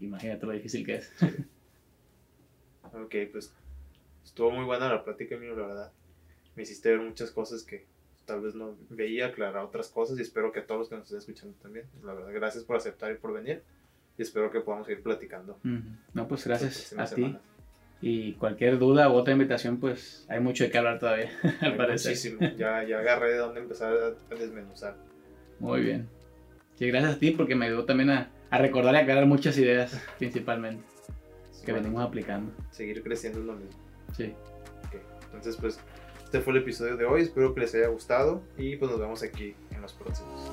[0.00, 1.12] Imagínate lo difícil que es.
[2.92, 3.52] ok, pues
[4.24, 5.92] estuvo muy buena la plática, Emilio, la verdad.
[6.56, 7.86] Me hiciste ver muchas cosas que
[8.26, 11.04] tal vez no veía, aclarar otras cosas y espero que a todos los que nos
[11.04, 11.86] estén escuchando también.
[12.02, 13.62] La verdad, gracias por aceptar y por venir
[14.16, 15.58] y espero que podamos ir platicando.
[16.12, 17.36] No, pues gracias a ti.
[18.00, 21.30] Y cualquier duda u otra invitación, pues hay mucho de qué hablar todavía,
[21.60, 22.10] al parecer.
[22.10, 22.40] Muchísimo.
[22.56, 24.96] Ya, ya agarré de dónde empezar a, desmenuzar.
[25.64, 26.06] Muy bien.
[26.74, 29.98] Sí, gracias a ti porque me ayudó también a, a recordar y aclarar muchas ideas,
[30.18, 30.84] principalmente,
[31.64, 32.52] que venimos aplicando.
[32.70, 33.80] Seguir creciendo en lo mismo.
[34.14, 34.34] Sí.
[35.24, 35.80] Entonces, pues,
[36.22, 37.22] este fue el episodio de hoy.
[37.22, 40.50] Espero que les haya gustado y pues nos vemos aquí en los próximos.